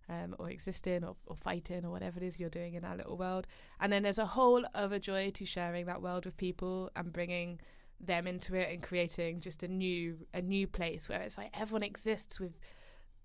[0.07, 2.83] Um, or exist in or, or fight in or whatever it is you're doing in
[2.83, 3.47] that little world
[3.79, 7.59] and then there's a whole other joy to sharing that world with people and bringing
[7.99, 11.83] them into it and creating just a new a new place where it's like everyone
[11.83, 12.59] exists with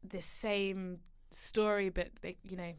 [0.03, 0.99] this same
[1.31, 2.73] story but they, you know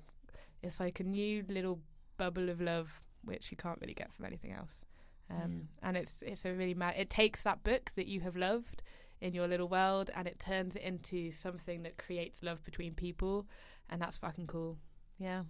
[0.64, 1.80] it's like a new little
[2.18, 4.84] bubble of love which you can't really get from anything else.
[5.30, 5.38] Um,
[5.82, 5.88] yeah.
[5.88, 8.84] and it's it's a really mad it takes that book that you have loved
[9.22, 13.46] in your little world and it turns it into something that creates love between people
[13.90, 14.78] and that's fucking cool.
[15.18, 15.44] Yeah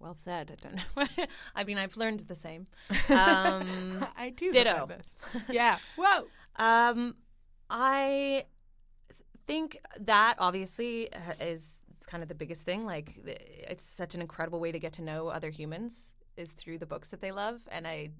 [0.00, 0.52] well said.
[0.52, 1.26] I don't know.
[1.54, 2.66] I mean, I've learned the same.
[3.08, 4.52] Um, I do.
[4.52, 4.88] Ditto.
[5.50, 5.78] yeah.
[5.96, 6.26] Whoa.
[6.56, 7.16] Um,
[7.70, 8.44] I
[9.46, 12.84] think that obviously uh, is kind of the biggest thing.
[12.86, 16.86] Like, it's such an incredible way to get to know other humans is through the
[16.86, 18.10] books that they love, and I,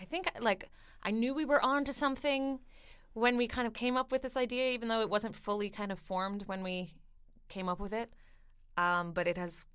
[0.00, 0.70] I think like
[1.02, 2.60] I knew we were on to something
[3.14, 5.90] when we kind of came up with this idea, even though it wasn't fully kind
[5.90, 6.94] of formed when we
[7.48, 8.12] came up with it.
[8.76, 9.66] Um, but it has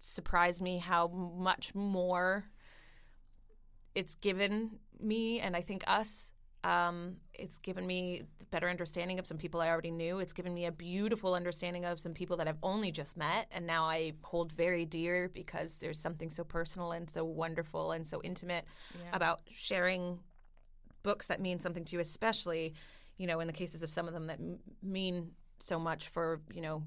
[0.00, 2.46] surprised me how much more
[3.94, 6.32] it's given me and I think us.
[6.62, 10.18] Um, it's given me a better understanding of some people I already knew.
[10.18, 13.66] It's given me a beautiful understanding of some people that I've only just met and
[13.66, 18.20] now I hold very dear because there's something so personal and so wonderful and so
[18.22, 19.16] intimate yeah.
[19.16, 20.18] about sharing
[21.02, 22.74] books that mean something to you, especially,
[23.16, 26.40] you know, in the cases of some of them that m- mean so much for,
[26.52, 26.82] you know,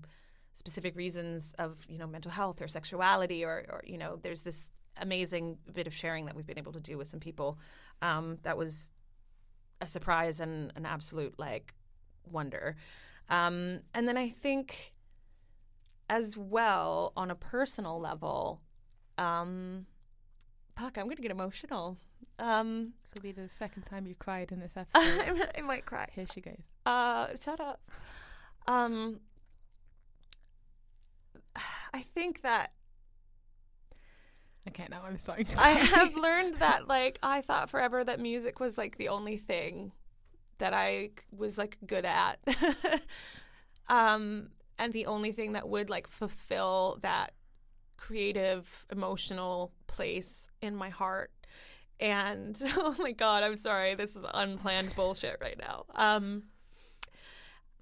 [0.53, 4.69] specific reasons of you know mental health or sexuality or, or you know there's this
[5.01, 7.57] amazing bit of sharing that we've been able to do with some people
[8.01, 8.91] um, that was
[9.81, 11.73] a surprise and an absolute like
[12.29, 12.75] wonder.
[13.29, 14.93] Um, and then i think
[16.09, 18.61] as well on a personal level
[19.17, 19.85] um
[20.77, 21.97] fuck i'm gonna get emotional.
[22.39, 25.49] Um this will be the second time you've cried in this episode.
[25.57, 26.07] I might cry.
[26.13, 26.69] Here she goes.
[26.85, 27.89] Uh shut up.
[28.67, 29.19] Um
[31.93, 32.71] I think that
[34.67, 35.59] Okay, now I'm starting to.
[35.61, 39.91] I have learned that like I thought forever that music was like the only thing
[40.59, 42.39] that I was like good at.
[43.89, 47.33] um and the only thing that would like fulfill that
[47.97, 51.31] creative emotional place in my heart.
[51.99, 53.95] And oh my god, I'm sorry.
[53.95, 55.85] This is unplanned bullshit right now.
[55.95, 56.43] Um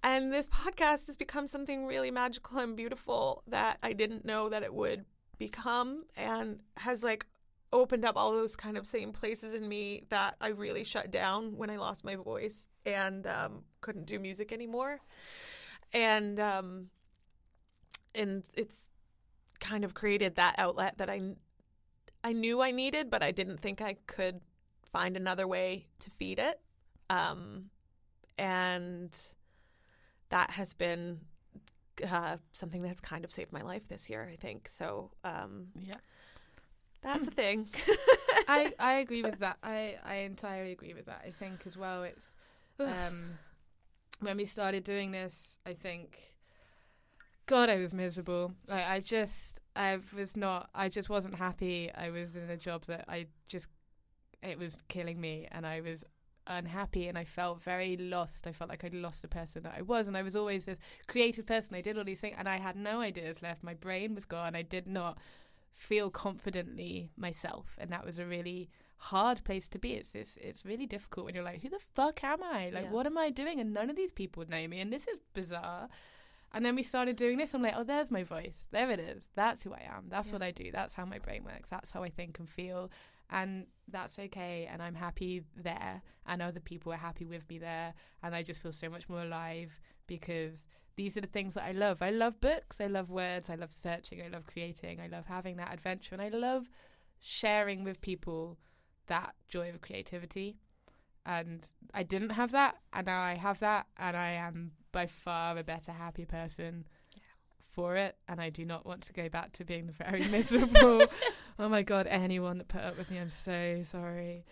[0.04, 4.64] and this podcast has become something really magical and beautiful that I didn't know that
[4.64, 5.06] it would
[5.38, 7.26] become and has like
[7.74, 11.58] opened up all those kind of same places in me that I really shut down
[11.58, 14.99] when I lost my voice and um, couldn't do music anymore.
[15.93, 16.88] And um,
[18.16, 18.78] and it's
[19.60, 21.22] kind of created that outlet that I
[22.24, 24.41] I knew I needed, but I didn't think I could
[24.91, 26.60] find another way to feed it.
[27.10, 27.70] Um,
[28.38, 29.18] and
[30.32, 31.21] that has been
[32.09, 34.67] uh, something that's kind of saved my life this year, I think.
[34.69, 35.93] So, um, Yeah.
[37.01, 37.69] that's a thing.
[38.47, 39.57] I, I agree with that.
[39.63, 41.21] I, I entirely agree with that.
[41.25, 42.25] I think as well it's
[42.79, 43.38] um
[44.19, 46.17] when we started doing this, I think
[47.45, 48.53] God I was miserable.
[48.67, 51.91] Like I just I was not I just wasn't happy.
[51.93, 53.67] I was in a job that I just
[54.41, 56.03] it was killing me and I was
[56.58, 58.47] unhappy and I felt very lost.
[58.47, 60.80] I felt like I'd lost the person that I was and I was always this
[61.08, 61.76] creative person.
[61.76, 63.64] I did all these things and I had no ideas left.
[63.64, 64.56] My brain was gone.
[64.56, 65.18] I did not
[65.74, 69.93] feel confidently myself and that was a really hard place to be.
[69.93, 72.70] It's it's, it's really difficult when you're like, who the fuck am I?
[72.70, 72.91] Like, Yeah.
[72.91, 73.60] what am I doing?
[73.60, 75.89] And none of these people know me, and this is bizarre.
[76.54, 77.54] And then we started doing this.
[77.54, 78.68] I'm like, oh, there's my voice.
[78.72, 79.30] There it is.
[79.36, 80.08] That's who I am.
[80.10, 80.34] That's Yeah.
[80.34, 80.70] what I do.
[80.72, 81.70] That's how my brain works.
[81.70, 82.91] That's how I think and feel.
[83.32, 84.67] And that's okay.
[84.71, 86.01] And I'm happy there.
[86.25, 87.93] And other people are happy with me there.
[88.21, 90.67] And I just feel so much more alive because
[90.97, 92.01] these are the things that I love.
[92.01, 92.82] I love books.
[92.82, 93.49] I love words.
[93.49, 94.21] I love searching.
[94.21, 94.99] I love creating.
[94.99, 96.13] I love having that adventure.
[96.13, 96.69] And I love
[97.19, 98.57] sharing with people
[99.07, 100.57] that joy of creativity.
[101.25, 105.55] And I didn't have that, and now I have that, and I am by far
[105.55, 106.88] a better, happy person
[107.72, 108.15] for it.
[108.28, 111.03] And I do not want to go back to being very miserable.
[111.59, 114.45] oh my god, anyone that put up with me, I'm so sorry.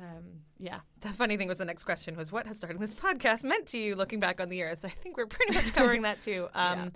[0.00, 3.44] Um, yeah, the funny thing was the next question was what has starting this podcast
[3.44, 4.84] meant to you looking back on the years?
[4.84, 6.48] I think we're pretty much covering that too.
[6.54, 6.88] Um, Yeah.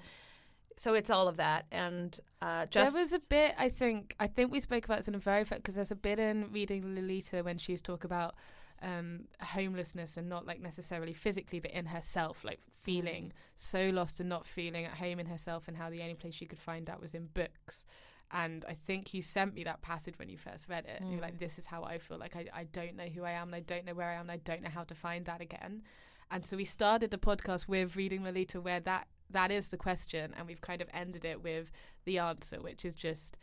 [0.79, 1.67] So it's all of that.
[1.71, 2.95] And uh, just.
[2.95, 3.55] there was a bit.
[3.59, 4.15] I think.
[4.19, 6.95] I think we spoke about this in a very because there's a bit in reading
[6.95, 8.35] Lolita when she's talk about
[8.83, 14.29] um, homelessness and not like necessarily physically, but in herself, like feeling so lost and
[14.29, 17.01] not feeling at home in herself, and how the only place she could find that
[17.01, 17.85] was in books.
[18.33, 21.03] And I think you sent me that passage when you first read it.
[21.05, 21.23] You're Mm.
[21.23, 22.17] like, this is how I feel.
[22.17, 24.23] Like I, I don't know who I am, and I don't know where I am,
[24.23, 25.83] and I don't know how to find that again.
[26.31, 30.33] And so we started the podcast with reading Lolita, where that that is the question,
[30.37, 31.71] and we've kind of ended it with
[32.05, 33.37] the answer, which is just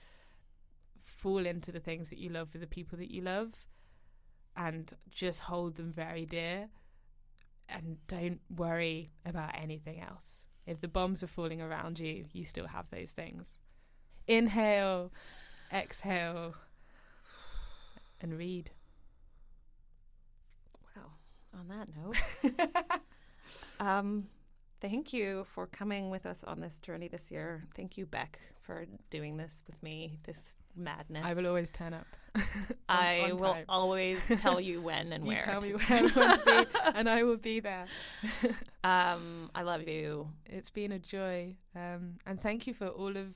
[1.04, 3.67] fall into the things that you love with the people that you love,
[4.58, 6.68] and just hold them very dear,
[7.70, 10.44] and don't worry about anything else.
[10.66, 13.58] If the bombs are falling around you, you still have those things.
[14.28, 15.14] Inhale,
[15.72, 16.56] exhale,
[18.20, 18.72] and read.
[20.96, 21.14] Well,
[21.58, 23.02] on that note,
[23.80, 24.28] um,
[24.82, 27.64] thank you for coming with us on this journey this year.
[27.76, 31.26] Thank you, Beck, for doing this with me, this madness.
[31.26, 32.08] I will always turn up.
[32.90, 33.66] I will time.
[33.70, 35.42] always tell you when and You where.
[35.42, 37.86] tell me to- where I want to be, and I will be there.
[38.84, 40.30] um, I love you.
[40.46, 43.36] It's been a joy, um, and thank you for all of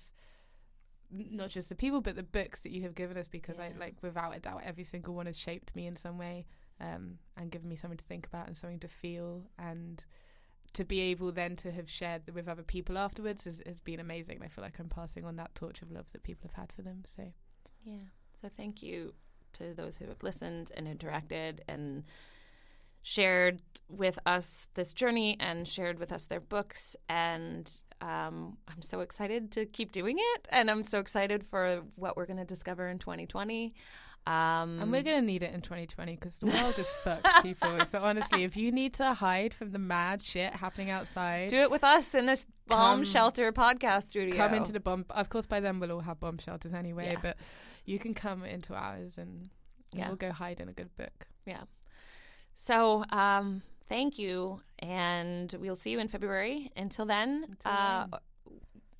[1.14, 3.28] not just the people, but the books that you have given us.
[3.28, 6.46] Because I like, without a doubt, every single one has shaped me in some way,
[6.80, 10.04] um, and given me something to think about and something to feel, and
[10.74, 14.40] to be able then to have shared with other people afterwards has, has been amazing.
[14.42, 16.82] I feel like I'm passing on that torch of love that people have had for
[16.82, 17.02] them.
[17.06, 17.34] So
[17.84, 17.96] Yeah.
[18.42, 19.14] So thank you
[19.54, 22.04] to those who have listened and interacted and
[23.04, 26.96] shared with us this journey and shared with us their books.
[27.10, 30.48] And um, I'm so excited to keep doing it.
[30.50, 33.74] And I'm so excited for what we're going to discover in 2020.
[34.28, 37.84] Um, And we're going to need it in 2020 because the world is fucked, people.
[37.86, 41.72] So honestly, if you need to hide from the mad shit happening outside, do it
[41.72, 44.36] with us in this bomb Come- shelter podcast studio.
[44.38, 45.06] come into the bomb.
[45.10, 47.14] Of course, by then we'll all have bomb shelters anyway.
[47.14, 47.20] Yeah.
[47.20, 47.38] But
[47.86, 49.50] you can come into ours and
[49.94, 50.08] Yeah.
[50.08, 51.28] we'll go hide in a good book.
[51.46, 51.64] Yeah.
[52.56, 56.72] So, um, thank you, and we'll see you in February.
[56.78, 58.20] Until then, Until uh, then.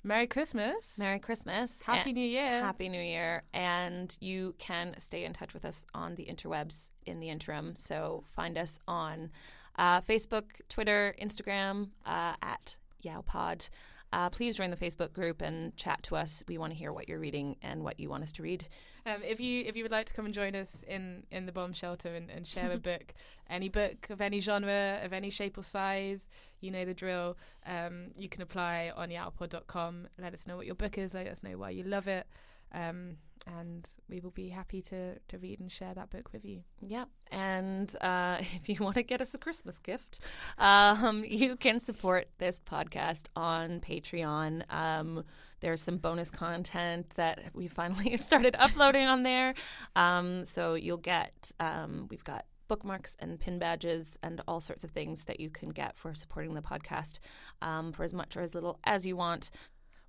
[0.04, 0.98] Merry Christmas.
[0.98, 2.60] Merry Christmas, Happy New Year.
[2.60, 7.20] Happy New Year, and you can stay in touch with us on the interwebs in
[7.20, 7.76] the interim.
[7.76, 9.30] So find us on
[9.76, 13.70] uh, Facebook, Twitter, Instagram uh, at YowPod.
[14.12, 16.42] Uh, please join the Facebook group and chat to us.
[16.46, 18.68] We want to hear what you're reading and what you want us to read.
[19.06, 21.52] Um, if you if you would like to come and join us in, in the
[21.52, 23.14] bomb shelter and, and share a book,
[23.48, 26.28] any book of any genre, of any shape or size,
[26.60, 27.36] you know the drill.
[27.66, 30.08] Um, you can apply on yowpod.com.
[30.20, 31.14] Let us know what your book is.
[31.14, 32.26] Let us know why you love it.
[32.74, 33.16] Um,
[33.46, 36.62] and we will be happy to, to read and share that book with you.
[36.80, 37.08] Yep.
[37.30, 40.20] And uh, if you want to get us a Christmas gift,
[40.58, 44.62] um, you can support this podcast on Patreon.
[44.72, 45.24] Um,
[45.60, 49.54] there's some bonus content that we finally started uploading on there.
[49.96, 54.90] Um, so you'll get, um, we've got bookmarks and pin badges and all sorts of
[54.92, 57.18] things that you can get for supporting the podcast
[57.60, 59.50] um, for as much or as little as you want.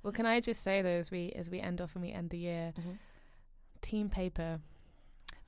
[0.01, 2.29] Well, can I just say though, as we as we end off and we end
[2.29, 2.97] the year, Mhm.
[3.83, 4.59] Team paper.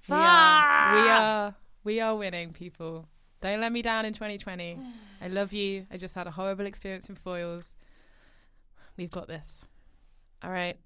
[0.08, 3.08] We are, we are we are winning, people.
[3.42, 4.78] Don't let me down in 2020.
[5.22, 5.88] I love you.
[5.92, 7.74] I just had a horrible experience in foils.
[8.98, 9.66] We've got this.
[10.44, 10.78] All right,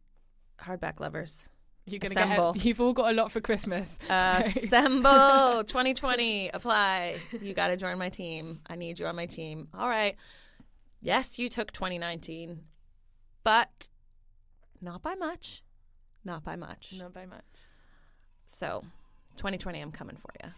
[0.62, 1.50] hardback lovers.
[1.86, 2.54] You're gonna Assemble.
[2.54, 2.66] get.
[2.66, 3.97] You've all got a lot for Christmas.
[4.08, 6.50] so- Assemble 2020.
[6.54, 7.18] Apply.
[7.41, 8.60] You got to join my team.
[8.70, 9.68] I need you on my team.
[9.74, 10.16] All right.
[11.02, 12.60] Yes, you took 2019,
[13.43, 13.88] but
[14.82, 15.64] not by much.
[16.26, 16.93] Not by much.
[16.97, 17.43] Not by much.
[18.47, 18.84] So,
[19.38, 20.51] 2020, I'm coming for you.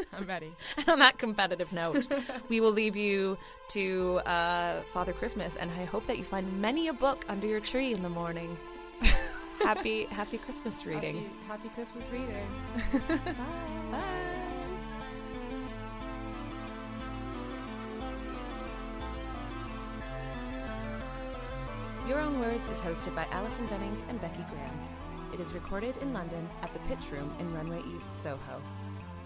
[0.12, 0.52] I'm ready.
[0.76, 2.08] And on that competitive note,
[2.48, 3.38] we will leave you
[3.70, 7.60] to uh, Father Christmas, and I hope that you find many a book under your
[7.60, 8.56] tree in the morning.
[9.62, 11.30] happy, happy Christmas reading.
[11.46, 12.46] Happy, happy Christmas reading.
[13.90, 14.38] Bye.
[22.12, 24.78] Your Own Words is hosted by Alison Dennings and Becky Graham.
[25.32, 28.60] It is recorded in London at the Pitch Room in Runway East, Soho.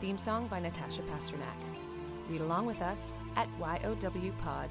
[0.00, 1.58] Theme song by Natasha Pasternak.
[2.30, 4.70] Read along with us at yowpod.com.